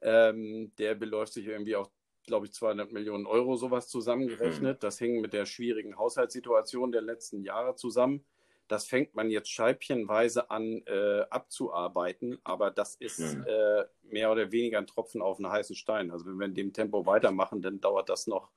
Ähm, 0.02 0.72
der 0.78 0.96
beläuft 0.96 1.34
sich 1.34 1.46
irgendwie 1.46 1.76
auf, 1.76 1.90
glaube 2.26 2.46
ich, 2.46 2.54
200 2.54 2.92
Millionen 2.92 3.26
Euro 3.26 3.56
sowas 3.56 3.90
zusammengerechnet. 3.90 4.78
Mhm. 4.78 4.80
Das 4.82 5.00
hängt 5.00 5.22
mit 5.22 5.34
der 5.34 5.46
schwierigen 5.46 5.98
Haushaltssituation 5.98 6.92
der 6.92 7.02
letzten 7.02 7.44
Jahre 7.44 7.76
zusammen. 7.76 8.24
Das 8.70 8.86
fängt 8.86 9.16
man 9.16 9.32
jetzt 9.32 9.50
scheibchenweise 9.50 10.52
an 10.52 10.84
äh, 10.86 11.22
abzuarbeiten, 11.32 12.38
aber 12.44 12.70
das 12.70 12.96
ist 12.96 13.20
mhm. 13.20 13.44
äh, 13.48 13.86
mehr 14.04 14.32
oder 14.32 14.52
weniger 14.52 14.78
ein 14.78 14.86
Tropfen 14.86 15.24
auf 15.24 15.40
einen 15.40 15.52
heißen 15.52 15.76
Stein. 15.76 16.12
Also 16.12 16.28
wenn 16.28 16.38
wir 16.38 16.46
in 16.46 16.54
dem 16.54 16.72
Tempo 16.72 17.08
weitermachen, 17.08 17.64
dann 17.64 17.82
dauert 17.82 18.10
das 18.10 18.28
noch, 18.28 18.52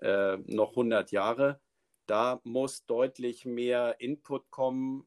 äh, 0.00 0.36
noch 0.46 0.70
100 0.70 1.10
Jahre. 1.10 1.60
Da 2.06 2.40
muss 2.44 2.86
deutlich 2.86 3.44
mehr 3.44 3.96
Input 3.98 4.50
kommen, 4.50 5.06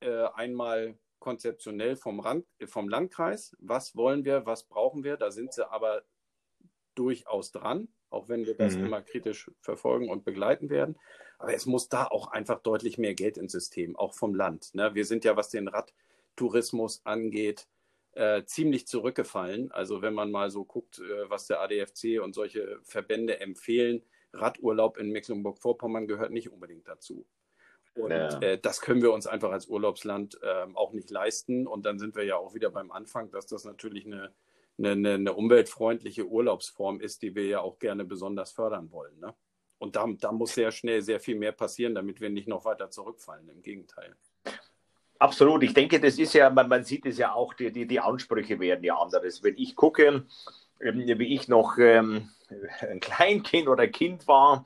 äh, 0.00 0.24
einmal 0.34 0.98
konzeptionell 1.18 1.96
vom, 1.96 2.20
Rand, 2.20 2.46
vom 2.66 2.88
Landkreis. 2.88 3.56
Was 3.60 3.96
wollen 3.96 4.24
wir, 4.24 4.46
was 4.46 4.64
brauchen 4.64 5.04
wir? 5.04 5.16
Da 5.16 5.30
sind 5.30 5.52
sie 5.52 5.70
aber 5.70 6.02
durchaus 6.94 7.52
dran, 7.52 7.88
auch 8.10 8.28
wenn 8.28 8.46
wir 8.46 8.56
das 8.56 8.76
mhm. 8.76 8.86
immer 8.86 9.02
kritisch 9.02 9.50
verfolgen 9.60 10.08
und 10.08 10.24
begleiten 10.24 10.70
werden. 10.70 10.98
Aber 11.38 11.54
es 11.54 11.66
muss 11.66 11.88
da 11.88 12.06
auch 12.06 12.28
einfach 12.28 12.60
deutlich 12.60 12.96
mehr 12.96 13.14
Geld 13.14 13.36
ins 13.36 13.52
System, 13.52 13.96
auch 13.96 14.14
vom 14.14 14.34
Land. 14.34 14.74
Ne? 14.74 14.94
Wir 14.94 15.04
sind 15.04 15.24
ja, 15.24 15.36
was 15.36 15.50
den 15.50 15.68
Radtourismus 15.68 17.04
angeht, 17.04 17.68
äh, 18.12 18.44
ziemlich 18.44 18.86
zurückgefallen. 18.86 19.70
Also 19.72 20.00
wenn 20.00 20.14
man 20.14 20.30
mal 20.30 20.50
so 20.50 20.64
guckt, 20.64 20.98
äh, 20.98 21.28
was 21.28 21.46
der 21.46 21.60
ADFC 21.60 22.20
und 22.22 22.34
solche 22.34 22.80
Verbände 22.82 23.40
empfehlen, 23.40 24.02
Radurlaub 24.40 24.98
in 24.98 25.10
Mecklenburg-Vorpommern 25.10 26.06
gehört 26.06 26.30
nicht 26.30 26.50
unbedingt 26.50 26.86
dazu. 26.88 27.26
Und 27.94 28.10
ja. 28.10 28.38
äh, 28.40 28.58
das 28.58 28.80
können 28.80 29.02
wir 29.02 29.12
uns 29.12 29.26
einfach 29.26 29.50
als 29.50 29.68
Urlaubsland 29.68 30.38
ähm, 30.42 30.76
auch 30.76 30.92
nicht 30.92 31.10
leisten. 31.10 31.66
Und 31.66 31.86
dann 31.86 31.98
sind 31.98 32.14
wir 32.14 32.24
ja 32.24 32.36
auch 32.36 32.54
wieder 32.54 32.70
beim 32.70 32.92
Anfang, 32.92 33.30
dass 33.30 33.46
das 33.46 33.64
natürlich 33.64 34.06
eine, 34.06 34.32
eine, 34.78 35.14
eine 35.14 35.32
umweltfreundliche 35.32 36.26
Urlaubsform 36.26 37.00
ist, 37.00 37.22
die 37.22 37.34
wir 37.34 37.46
ja 37.46 37.60
auch 37.60 37.78
gerne 37.78 38.04
besonders 38.04 38.52
fördern 38.52 38.90
wollen. 38.92 39.18
Ne? 39.18 39.34
Und 39.78 39.96
da, 39.96 40.06
da 40.20 40.32
muss 40.32 40.54
sehr 40.54 40.72
schnell 40.72 41.02
sehr 41.02 41.20
viel 41.20 41.36
mehr 41.36 41.52
passieren, 41.52 41.94
damit 41.94 42.20
wir 42.20 42.30
nicht 42.30 42.48
noch 42.48 42.64
weiter 42.64 42.90
zurückfallen. 42.90 43.48
Im 43.48 43.62
Gegenteil. 43.62 44.14
Absolut. 45.18 45.62
Ich 45.62 45.72
denke, 45.72 45.98
das 45.98 46.18
ist 46.18 46.34
ja, 46.34 46.50
man, 46.50 46.68
man 46.68 46.84
sieht 46.84 47.06
es 47.06 47.16
ja 47.16 47.32
auch, 47.32 47.54
die, 47.54 47.72
die, 47.72 47.86
die 47.86 48.00
Ansprüche 48.00 48.60
werden 48.60 48.84
ja 48.84 48.96
anderes. 48.98 49.42
Wenn 49.42 49.56
ich 49.56 49.74
gucke, 49.74 50.26
wie 50.78 51.34
ich 51.34 51.48
noch 51.48 51.78
ähm, 51.78 52.28
ein 52.80 53.00
Kleinkind 53.00 53.68
oder 53.68 53.86
Kind 53.88 54.28
war, 54.28 54.64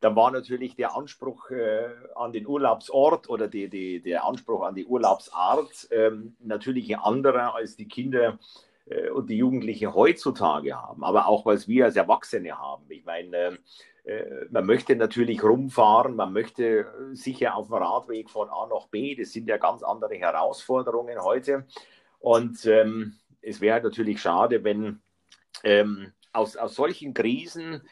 dann 0.00 0.16
war 0.16 0.30
natürlich 0.32 0.74
der 0.74 0.96
Anspruch 0.96 1.50
äh, 1.50 1.88
an 2.16 2.32
den 2.32 2.46
Urlaubsort 2.46 3.28
oder 3.28 3.46
die, 3.46 3.68
die, 3.68 4.00
der 4.00 4.24
Anspruch 4.24 4.62
an 4.62 4.74
die 4.74 4.84
Urlaubsart 4.84 5.88
ähm, 5.92 6.36
natürlich 6.40 6.92
ein 6.92 7.00
anderer 7.00 7.54
als 7.54 7.76
die 7.76 7.86
Kinder 7.86 8.38
äh, 8.86 9.10
und 9.10 9.30
die 9.30 9.36
Jugendliche 9.36 9.94
heutzutage 9.94 10.74
haben, 10.74 11.04
aber 11.04 11.28
auch 11.28 11.46
was 11.46 11.68
wir 11.68 11.84
als 11.84 11.94
Erwachsene 11.96 12.58
haben. 12.58 12.84
Ich 12.88 13.04
meine, 13.04 13.58
äh, 14.04 14.46
man 14.50 14.66
möchte 14.66 14.96
natürlich 14.96 15.44
rumfahren, 15.44 16.16
man 16.16 16.32
möchte 16.32 16.86
sicher 17.12 17.54
auf 17.54 17.68
dem 17.68 17.76
Radweg 17.76 18.28
von 18.28 18.48
A 18.48 18.66
nach 18.66 18.88
B. 18.88 19.14
Das 19.14 19.32
sind 19.32 19.48
ja 19.48 19.56
ganz 19.58 19.84
andere 19.84 20.16
Herausforderungen 20.16 21.22
heute. 21.22 21.64
Und 22.18 22.66
ähm, 22.66 23.14
es 23.40 23.60
wäre 23.60 23.80
natürlich 23.80 24.20
schade, 24.20 24.64
wenn 24.64 25.00
ähm, 25.64 26.12
aus, 26.32 26.56
aus 26.56 26.74
solchen 26.74 27.14
Krisen 27.14 27.82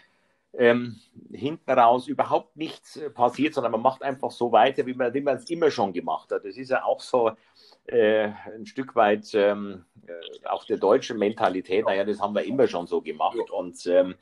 ähm, 0.53 0.99
hinten 1.33 1.71
raus 1.71 2.09
überhaupt 2.09 2.57
nichts 2.57 2.97
äh, 2.97 3.11
passiert, 3.11 3.55
sondern 3.55 3.73
man 3.73 3.83
macht 3.83 4.03
einfach 4.03 4.31
so 4.31 4.51
weiter, 4.51 4.85
wie 4.87 4.95
man 4.95 5.37
es 5.37 5.49
immer 5.49 5.71
schon 5.71 5.93
gemacht 5.93 6.33
hat. 6.33 6.45
Das 6.45 6.57
ist 6.57 6.71
ja 6.71 6.85
auch 6.85 7.01
so 7.01 7.31
äh, 7.87 8.31
ein 8.53 8.67
Stück 8.67 8.97
weit 8.97 9.33
ähm, 9.35 9.85
äh, 10.07 10.47
auch 10.47 10.65
der 10.65 10.79
deutschen 10.79 11.19
Mentalität. 11.19 11.85
Naja, 11.85 12.05
das 12.05 12.21
haben 12.21 12.35
wir 12.35 12.45
immer 12.45 12.67
schon 12.67 12.87
so 12.87 13.01
gemacht. 13.01 13.51
Und 13.51 13.87
ähm, 13.87 14.17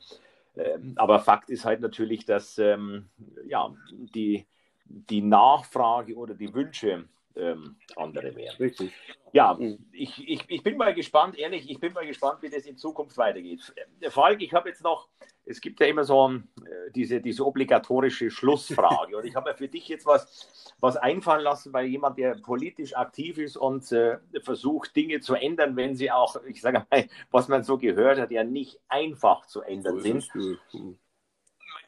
ähm, 0.55 0.93
aber 0.97 1.19
Fakt 1.19 1.49
ist 1.49 1.65
halt 1.65 1.81
natürlich, 1.81 2.25
dass 2.25 2.57
ähm, 2.57 3.09
ja, 3.47 3.73
die, 3.91 4.45
die 4.85 5.21
Nachfrage 5.21 6.15
oder 6.15 6.35
die 6.35 6.53
Wünsche 6.53 7.05
ähm, 7.35 7.77
andere 7.95 8.35
wären. 8.35 8.55
Richtig. 8.57 8.91
Ja, 9.31 9.53
mhm. 9.53 9.85
ich, 9.91 10.27
ich, 10.27 10.43
ich 10.47 10.63
bin 10.63 10.77
mal 10.77 10.93
gespannt, 10.93 11.37
ehrlich, 11.37 11.69
ich 11.69 11.79
bin 11.79 11.93
mal 11.93 12.05
gespannt, 12.05 12.41
wie 12.41 12.49
das 12.49 12.65
in 12.65 12.77
Zukunft 12.77 13.17
weitergeht. 13.17 13.73
Der 14.01 14.11
Falk, 14.11 14.41
ich 14.41 14.53
habe 14.53 14.69
jetzt 14.69 14.83
noch, 14.83 15.09
es 15.45 15.61
gibt 15.61 15.79
ja 15.79 15.87
immer 15.87 16.03
so 16.03 16.29
äh, 16.29 16.91
diese, 16.95 17.21
diese 17.21 17.45
obligatorische 17.45 18.31
Schlussfrage 18.31 19.17
und 19.17 19.25
ich 19.25 19.35
habe 19.35 19.51
ja 19.51 19.55
für 19.55 19.67
dich 19.67 19.87
jetzt 19.87 20.05
was, 20.05 20.73
was 20.79 20.97
einfallen 20.97 21.43
lassen, 21.43 21.73
weil 21.73 21.85
jemand, 21.85 22.17
der 22.17 22.35
politisch 22.35 22.95
aktiv 22.95 23.37
ist 23.37 23.57
und 23.57 23.91
äh, 23.91 24.17
versucht, 24.41 24.95
Dinge 24.95 25.19
zu 25.19 25.35
ändern, 25.35 25.75
wenn 25.75 25.95
sie 25.95 26.11
auch, 26.11 26.35
ich 26.45 26.61
sage 26.61 26.85
mal, 26.89 27.07
was 27.31 27.47
man 27.47 27.63
so 27.63 27.77
gehört 27.77 28.19
hat, 28.19 28.31
ja 28.31 28.43
nicht 28.43 28.79
einfach 28.87 29.45
zu 29.45 29.61
ändern 29.61 29.99
sind. 29.99 30.27
Mhm. 30.33 30.97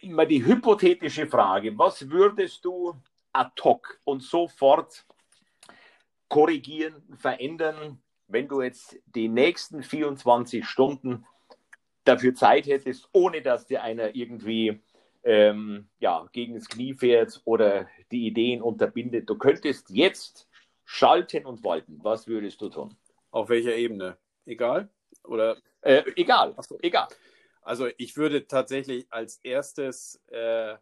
Immer 0.01 0.25
die 0.25 0.43
hypothetische 0.45 1.27
Frage, 1.27 1.77
was 1.77 2.10
würdest 2.10 2.65
du 2.65 2.95
ad 3.34 3.51
hoc 3.63 3.99
und 4.04 4.23
sofort 4.23 5.06
korrigieren, 6.31 7.03
verändern, 7.17 8.01
wenn 8.27 8.47
du 8.47 8.61
jetzt 8.61 8.97
die 9.05 9.27
nächsten 9.27 9.83
24 9.83 10.65
Stunden 10.65 11.25
dafür 12.05 12.33
Zeit 12.33 12.67
hättest, 12.67 13.09
ohne 13.11 13.41
dass 13.41 13.65
dir 13.67 13.83
einer 13.83 14.15
irgendwie 14.15 14.79
ähm, 15.23 15.89
ja, 15.99 16.29
gegen 16.31 16.55
das 16.55 16.69
Knie 16.69 16.93
fährt 16.93 17.41
oder 17.43 17.89
die 18.13 18.27
Ideen 18.27 18.61
unterbindet. 18.61 19.29
Du 19.29 19.37
könntest 19.37 19.89
jetzt 19.89 20.47
schalten 20.85 21.45
und 21.45 21.65
walten. 21.65 21.99
Was 22.01 22.27
würdest 22.27 22.61
du 22.61 22.69
tun? 22.69 22.95
Auf 23.31 23.49
welcher 23.49 23.75
Ebene? 23.75 24.17
Egal? 24.45 24.87
Oder? 25.25 25.57
Äh, 25.81 26.03
egal. 26.15 26.55
So. 26.61 26.79
Egal. 26.81 27.09
Also 27.61 27.89
ich 27.97 28.15
würde 28.15 28.47
tatsächlich 28.47 29.05
als 29.09 29.35
erstes 29.43 30.23
äh, 30.27 30.75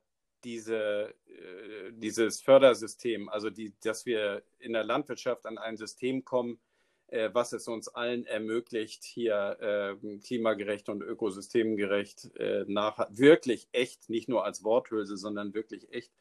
diese, 0.43 1.13
äh, 1.27 1.91
dieses 1.91 2.41
Fördersystem, 2.41 3.29
also 3.29 3.49
die, 3.49 3.73
dass 3.83 4.05
wir 4.05 4.43
in 4.59 4.73
der 4.73 4.83
Landwirtschaft 4.83 5.45
an 5.45 5.57
ein 5.57 5.77
System 5.77 6.25
kommen, 6.25 6.59
äh, 7.11 7.29
was 7.33 7.53
es 7.53 7.67
uns 7.67 7.87
allen 7.87 8.25
ermöglicht, 8.25 9.03
hier 9.03 9.57
äh, 9.59 10.17
klimagerecht 10.19 10.89
und 10.89 11.01
ökosystemgerecht 11.01 12.35
äh, 12.35 12.65
nach, 12.67 13.07
wirklich 13.09 13.67
echt, 13.71 14.09
nicht 14.09 14.29
nur 14.29 14.45
als 14.45 14.63
Worthülse, 14.63 15.17
sondern 15.17 15.53
wirklich 15.53 15.91
echt 15.91 16.11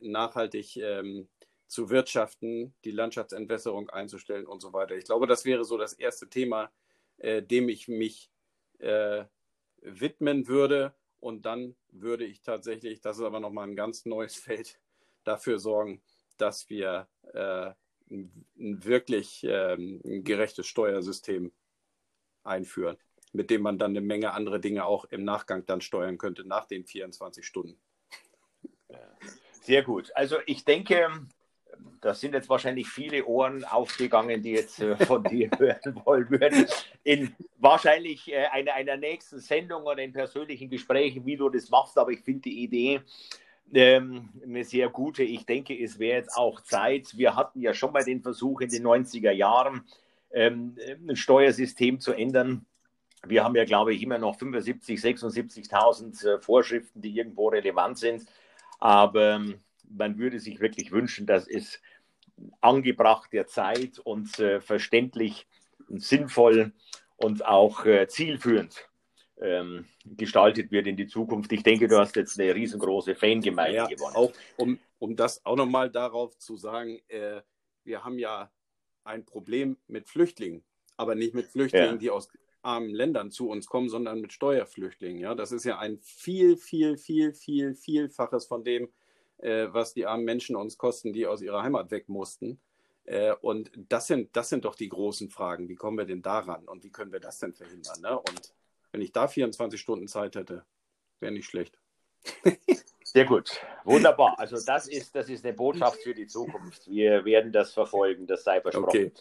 nachhaltig 0.00 0.78
ähm, 0.78 1.28
zu 1.66 1.90
wirtschaften, 1.90 2.72
die 2.86 2.92
Landschaftsentwässerung 2.92 3.90
einzustellen 3.90 4.46
und 4.46 4.60
so 4.62 4.72
weiter. 4.72 4.96
Ich 4.96 5.04
glaube, 5.04 5.26
das 5.26 5.44
wäre 5.44 5.66
so 5.66 5.76
das 5.76 5.92
erste 5.92 6.30
Thema, 6.30 6.72
dem 7.18 7.68
ich 7.68 7.86
mich 7.86 8.30
widmen 9.82 10.48
würde 10.48 10.94
und 11.20 11.46
dann 11.46 11.76
würde 11.88 12.24
ich 12.24 12.42
tatsächlich, 12.42 13.00
das 13.00 13.18
ist 13.18 13.24
aber 13.24 13.40
nochmal 13.40 13.68
ein 13.68 13.76
ganz 13.76 14.04
neues 14.04 14.36
Feld, 14.36 14.78
dafür 15.24 15.58
sorgen, 15.58 16.02
dass 16.38 16.68
wir 16.70 17.08
äh, 17.32 17.72
ein, 18.10 18.46
wirklich 18.54 19.44
ähm, 19.48 20.00
ein 20.04 20.22
gerechtes 20.22 20.66
Steuersystem 20.66 21.52
einführen, 22.44 22.96
mit 23.32 23.50
dem 23.50 23.62
man 23.62 23.78
dann 23.78 23.90
eine 23.90 24.00
Menge 24.00 24.32
andere 24.32 24.60
Dinge 24.60 24.84
auch 24.84 25.04
im 25.06 25.24
Nachgang 25.24 25.66
dann 25.66 25.80
steuern 25.80 26.18
könnte, 26.18 26.44
nach 26.46 26.66
den 26.66 26.84
24 26.84 27.44
Stunden. 27.44 27.80
Sehr 29.62 29.82
gut. 29.82 30.12
Also 30.14 30.36
ich 30.46 30.64
denke, 30.64 31.08
da 32.06 32.14
sind 32.14 32.34
jetzt 32.34 32.48
wahrscheinlich 32.48 32.86
viele 32.86 33.24
Ohren 33.24 33.64
aufgegangen, 33.64 34.40
die 34.40 34.52
jetzt 34.52 34.80
äh, 34.80 34.96
von 34.96 35.24
dir 35.24 35.50
hören 35.58 36.00
wollen 36.04 36.30
würden. 36.30 36.66
In 37.02 37.34
wahrscheinlich 37.58 38.32
äh, 38.32 38.46
einer, 38.46 38.74
einer 38.74 38.96
nächsten 38.96 39.40
Sendung 39.40 39.82
oder 39.82 40.02
in 40.02 40.12
persönlichen 40.12 40.70
Gesprächen, 40.70 41.26
wie 41.26 41.36
du 41.36 41.48
das 41.48 41.68
machst. 41.68 41.98
Aber 41.98 42.12
ich 42.12 42.20
finde 42.20 42.42
die 42.42 42.62
Idee 42.62 43.00
ähm, 43.74 44.28
eine 44.40 44.62
sehr 44.62 44.88
gute. 44.88 45.24
Ich 45.24 45.46
denke, 45.46 45.76
es 45.76 45.98
wäre 45.98 46.18
jetzt 46.18 46.36
auch 46.36 46.60
Zeit. 46.60 47.16
Wir 47.16 47.34
hatten 47.34 47.60
ja 47.60 47.74
schon 47.74 47.92
mal 47.92 48.04
den 48.04 48.22
Versuch 48.22 48.60
in 48.60 48.70
den 48.70 48.86
90er 48.86 49.32
Jahren, 49.32 49.84
ähm, 50.30 50.76
ein 51.08 51.16
Steuersystem 51.16 51.98
zu 51.98 52.12
ändern. 52.12 52.66
Wir 53.26 53.42
haben 53.42 53.56
ja, 53.56 53.64
glaube 53.64 53.92
ich, 53.92 54.00
immer 54.00 54.18
noch 54.18 54.38
75.000, 54.38 55.72
76.000 55.72 56.24
äh, 56.24 56.40
Vorschriften, 56.40 57.00
die 57.00 57.16
irgendwo 57.16 57.48
relevant 57.48 57.98
sind. 57.98 58.26
Aber 58.78 59.34
ähm, 59.34 59.56
man 59.90 60.18
würde 60.18 60.38
sich 60.38 60.60
wirklich 60.60 60.92
wünschen, 60.92 61.26
dass 61.26 61.48
es 61.48 61.80
angebracht 62.60 63.32
der 63.32 63.46
Zeit 63.46 63.98
und 63.98 64.38
äh, 64.38 64.60
verständlich 64.60 65.46
und 65.88 66.02
sinnvoll 66.02 66.72
und 67.16 67.44
auch 67.44 67.86
äh, 67.86 68.06
zielführend 68.08 68.88
ähm, 69.38 69.86
gestaltet 70.04 70.70
wird 70.70 70.86
in 70.86 70.96
die 70.96 71.06
Zukunft. 71.06 71.52
Ich 71.52 71.62
denke, 71.62 71.88
du 71.88 71.98
hast 71.98 72.16
jetzt 72.16 72.38
eine 72.38 72.54
riesengroße 72.54 73.14
Fangemeinde 73.14 73.76
ja, 73.76 73.86
gewonnen. 73.86 74.16
Auch, 74.16 74.32
um, 74.56 74.78
um 74.98 75.16
das 75.16 75.44
auch 75.44 75.56
nochmal 75.56 75.90
darauf 75.90 76.36
zu 76.38 76.56
sagen, 76.56 77.00
äh, 77.08 77.40
wir 77.84 78.04
haben 78.04 78.18
ja 78.18 78.50
ein 79.04 79.24
Problem 79.24 79.76
mit 79.86 80.08
Flüchtlingen, 80.08 80.64
aber 80.96 81.14
nicht 81.14 81.34
mit 81.34 81.46
Flüchtlingen, 81.46 81.92
ja. 81.92 81.96
die 81.96 82.10
aus 82.10 82.28
armen 82.62 82.90
Ländern 82.90 83.30
zu 83.30 83.48
uns 83.48 83.66
kommen, 83.66 83.88
sondern 83.88 84.20
mit 84.20 84.32
Steuerflüchtlingen. 84.32 85.20
Ja, 85.20 85.34
das 85.34 85.52
ist 85.52 85.64
ja 85.64 85.78
ein 85.78 86.00
viel, 86.00 86.56
viel, 86.56 86.98
viel, 86.98 87.32
viel, 87.32 87.74
vielfaches 87.74 88.46
von 88.46 88.64
dem, 88.64 88.88
äh, 89.38 89.66
was 89.70 89.94
die 89.94 90.06
armen 90.06 90.24
Menschen 90.24 90.56
uns 90.56 90.78
kosten, 90.78 91.12
die 91.12 91.26
aus 91.26 91.42
ihrer 91.42 91.62
Heimat 91.62 91.90
weg 91.90 92.08
mussten. 92.08 92.60
Äh, 93.04 93.34
und 93.40 93.70
das 93.88 94.06
sind, 94.06 94.36
das 94.36 94.48
sind 94.48 94.64
doch 94.64 94.74
die 94.74 94.88
großen 94.88 95.30
Fragen. 95.30 95.68
Wie 95.68 95.76
kommen 95.76 95.98
wir 95.98 96.04
denn 96.04 96.22
daran 96.22 96.66
und 96.66 96.84
wie 96.84 96.90
können 96.90 97.12
wir 97.12 97.20
das 97.20 97.38
denn 97.38 97.54
verhindern? 97.54 98.00
Ne? 98.00 98.18
Und 98.18 98.54
wenn 98.92 99.00
ich 99.00 99.12
da 99.12 99.28
24 99.28 99.80
Stunden 99.80 100.08
Zeit 100.08 100.36
hätte, 100.36 100.64
wäre 101.20 101.32
nicht 101.32 101.46
schlecht. 101.46 101.78
Sehr 103.04 103.24
gut, 103.24 103.60
wunderbar. 103.84 104.38
Also 104.38 104.58
das 104.64 104.88
ist, 104.88 105.14
das 105.14 105.28
ist 105.28 105.44
eine 105.44 105.54
Botschaft 105.54 106.02
für 106.02 106.12
die 106.12 106.26
Zukunft. 106.26 106.88
Wir 106.88 107.24
werden 107.24 107.52
das 107.52 107.72
verfolgen, 107.72 108.26
das 108.26 108.42
sei 108.42 108.60
versprochen. 108.60 108.88
Okay. 108.88 109.12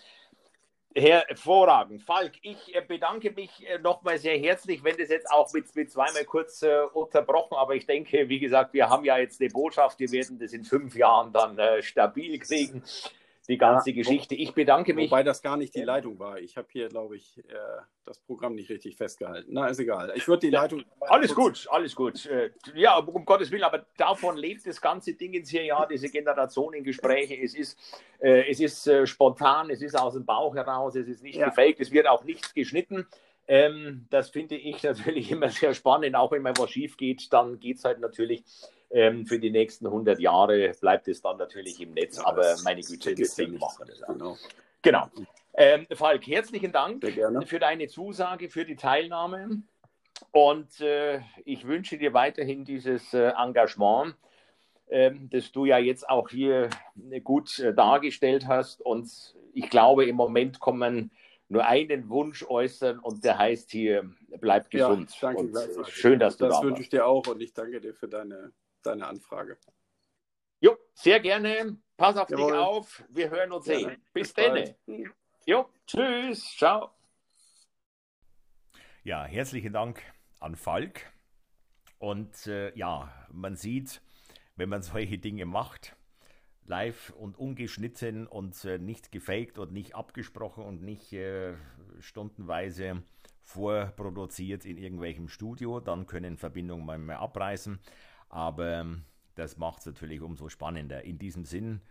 Hervorragend. 0.95 2.03
Falk, 2.03 2.33
ich 2.41 2.73
äh, 2.73 2.81
bedanke 2.81 3.31
mich 3.31 3.67
äh, 3.67 3.79
nochmal 3.79 4.17
sehr 4.17 4.37
herzlich, 4.37 4.81
wenn 4.83 4.95
das 4.97 5.09
jetzt 5.09 5.29
auch 5.29 5.51
mit, 5.51 5.75
mit 5.75 5.91
zweimal 5.91 6.23
kurz 6.23 6.61
äh, 6.61 6.83
unterbrochen, 6.93 7.55
aber 7.57 7.75
ich 7.75 7.85
denke, 7.85 8.29
wie 8.29 8.39
gesagt, 8.39 8.73
wir 8.73 8.89
haben 8.89 9.03
ja 9.03 9.17
jetzt 9.17 9.41
eine 9.41 9.49
Botschaft, 9.49 9.99
wir 9.99 10.09
werden 10.11 10.39
das 10.39 10.53
in 10.53 10.63
fünf 10.63 10.95
Jahren 10.95 11.33
dann 11.33 11.59
äh, 11.59 11.81
stabil 11.83 12.39
kriegen 12.39 12.81
die 13.47 13.57
ganze 13.57 13.91
ja, 13.91 13.95
Geschichte. 13.95 14.35
Ich 14.35 14.53
bedanke 14.53 14.93
mich. 14.93 15.11
Wobei 15.11 15.23
das 15.23 15.41
gar 15.41 15.57
nicht 15.57 15.75
die 15.75 15.83
Leitung 15.83 16.17
war. 16.19 16.39
Ich 16.39 16.57
habe 16.57 16.67
hier, 16.71 16.89
glaube 16.89 17.15
ich, 17.15 17.37
äh, 17.37 17.53
das 18.03 18.19
Programm 18.19 18.55
nicht 18.55 18.69
richtig 18.69 18.97
festgehalten. 18.97 19.51
Na, 19.53 19.67
ist 19.67 19.79
egal. 19.79 20.11
Ich 20.15 20.27
würde 20.27 20.41
die 20.41 20.49
Leitung. 20.49 20.83
Alles 21.01 21.33
gut, 21.35 21.67
alles 21.69 21.95
gut. 21.95 22.25
Äh, 22.25 22.51
ja, 22.73 22.97
um 22.97 23.25
Gottes 23.25 23.51
Willen, 23.51 23.63
aber 23.63 23.85
davon 23.97 24.37
lebt 24.37 24.65
das 24.65 24.81
ganze 24.81 25.13
Ding 25.13 25.33
ins 25.33 25.49
hier 25.49 25.63
ja, 25.63 25.85
diese 25.85 26.09
Generationengespräche. 26.09 27.35
Es 27.35 27.55
ist, 27.55 27.77
äh, 28.19 28.49
es 28.49 28.59
ist 28.59 28.89
spontan, 29.07 29.69
es 29.69 29.81
ist 29.81 29.95
aus 29.95 30.13
dem 30.13 30.25
Bauch 30.25 30.55
heraus, 30.55 30.95
es 30.95 31.07
ist 31.07 31.23
nicht 31.23 31.37
ja. 31.37 31.49
gefaked, 31.49 31.79
es 31.79 31.91
wird 31.91 32.07
auch 32.07 32.23
nichts 32.23 32.53
geschnitten. 32.53 33.07
Ähm, 33.47 34.07
das 34.09 34.29
finde 34.29 34.55
ich 34.55 34.83
natürlich 34.83 35.31
immer 35.31 35.49
sehr 35.49 35.73
spannend. 35.73 36.15
Auch 36.15 36.31
wenn 36.31 36.41
mal 36.41 36.57
was 36.57 36.71
schief 36.71 36.97
geht, 36.97 37.31
dann 37.31 37.59
geht 37.59 37.77
es 37.77 37.85
halt 37.85 37.99
natürlich 37.99 38.43
ähm, 38.91 39.25
für 39.25 39.39
die 39.39 39.51
nächsten 39.51 39.85
100 39.87 40.19
Jahre 40.19 40.71
bleibt 40.79 41.07
es 41.07 41.21
dann 41.21 41.37
natürlich 41.37 41.81
im 41.81 41.93
Netz, 41.93 42.17
ja, 42.17 42.27
aber 42.27 42.55
meine 42.63 42.81
Güte, 42.81 43.15
deswegen 43.15 43.57
machen 43.57 43.79
wir 43.79 43.85
das 43.87 44.03
auch. 44.03 44.13
Genau. 44.13 44.37
genau. 44.81 45.09
Ähm, 45.53 45.87
Falk, 45.93 46.27
herzlichen 46.27 46.71
Dank 46.71 47.05
für 47.45 47.59
deine 47.59 47.87
Zusage, 47.87 48.49
für 48.49 48.65
die 48.65 48.75
Teilnahme 48.75 49.63
und 50.31 50.81
äh, 50.81 51.21
ich 51.45 51.65
wünsche 51.65 51.97
dir 51.97 52.13
weiterhin 52.13 52.65
dieses 52.65 53.13
äh, 53.13 53.31
Engagement. 53.37 54.15
ähm, 54.89 55.29
das 55.31 55.51
du 55.51 55.65
ja 55.65 55.77
jetzt 55.77 56.07
auch 56.09 56.29
hier 56.29 56.69
gut 57.23 57.59
äh, 57.59 57.73
dargestellt 57.73 58.47
hast. 58.47 58.81
Und 58.81 59.09
ich 59.53 59.69
glaube, 59.69 60.05
im 60.05 60.15
Moment 60.15 60.59
kommen 60.59 61.11
nur 61.47 61.65
einen 61.65 62.09
Wunsch 62.09 62.43
äußern 62.43 62.99
und 62.99 63.23
der 63.23 63.37
heißt 63.37 63.71
hier, 63.71 64.09
bleib 64.39 64.69
gesund. 64.69 65.11
Ja, 65.21 65.33
danke 65.33 65.41
und 65.41 65.87
schön, 65.87 66.19
dass 66.19 66.37
du 66.37 66.45
das 66.45 66.55
da 66.55 66.57
Das 66.59 66.63
wünsche 66.63 66.81
ich 66.81 66.89
dir 66.89 67.05
auch 67.05 67.27
und 67.27 67.41
ich 67.41 67.53
danke 67.53 67.79
dir 67.79 67.93
für 67.93 68.07
deine, 68.07 68.51
deine 68.81 69.07
Anfrage. 69.07 69.57
Jo, 70.59 70.77
sehr 70.93 71.19
gerne. 71.19 71.77
Pass 71.97 72.17
auf 72.17 72.29
Jawohl. 72.29 72.51
dich 72.51 72.59
auf. 72.59 73.03
Wir 73.09 73.29
hören 73.29 73.51
uns 73.51 73.67
ja, 73.67 73.79
sehen. 73.79 74.03
Bis, 74.13 74.33
Bis 74.33 74.33
dann. 74.33 74.75
Jo, 75.45 75.69
tschüss. 75.85 76.55
Ciao. 76.57 76.91
Ja, 79.03 79.25
herzlichen 79.25 79.73
Dank 79.73 80.01
an 80.39 80.55
Falk. 80.55 81.11
Und 81.99 82.47
äh, 82.47 82.75
ja, 82.75 83.13
man 83.31 83.55
sieht, 83.55 84.01
wenn 84.55 84.69
man 84.69 84.81
solche 84.81 85.19
Dinge 85.19 85.45
macht, 85.45 85.95
live 86.65 87.11
und 87.11 87.37
ungeschnitten 87.37 88.27
und 88.27 88.63
äh, 88.65 88.77
nicht 88.77 89.11
gefaked 89.11 89.59
und 89.59 89.71
nicht 89.71 89.95
abgesprochen 89.95 90.63
und 90.63 90.81
nicht 90.81 91.13
äh, 91.13 91.53
stundenweise 91.99 93.03
vorproduziert 93.43 94.65
in 94.65 94.77
irgendwelchem 94.77 95.27
Studio, 95.27 95.79
dann 95.79 96.07
können 96.07 96.37
Verbindungen 96.37 96.85
manchmal 96.85 97.17
abreißen. 97.17 97.79
Aber 98.29 98.79
ähm, 98.79 99.03
das 99.35 99.57
macht 99.57 99.79
es 99.79 99.85
natürlich 99.85 100.21
umso 100.21 100.49
spannender. 100.49 101.03
In 101.03 101.19
diesem 101.19 101.45
Sinn, 101.45 101.81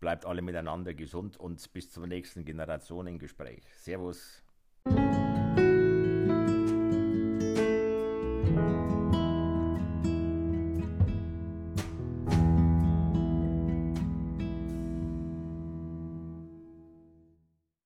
bleibt 0.00 0.26
alle 0.26 0.42
miteinander 0.42 0.94
gesund 0.94 1.36
und 1.38 1.72
bis 1.72 1.90
zur 1.90 2.06
nächsten 2.06 2.44
Generationengespräch. 2.44 3.64
Servus. 3.76 4.42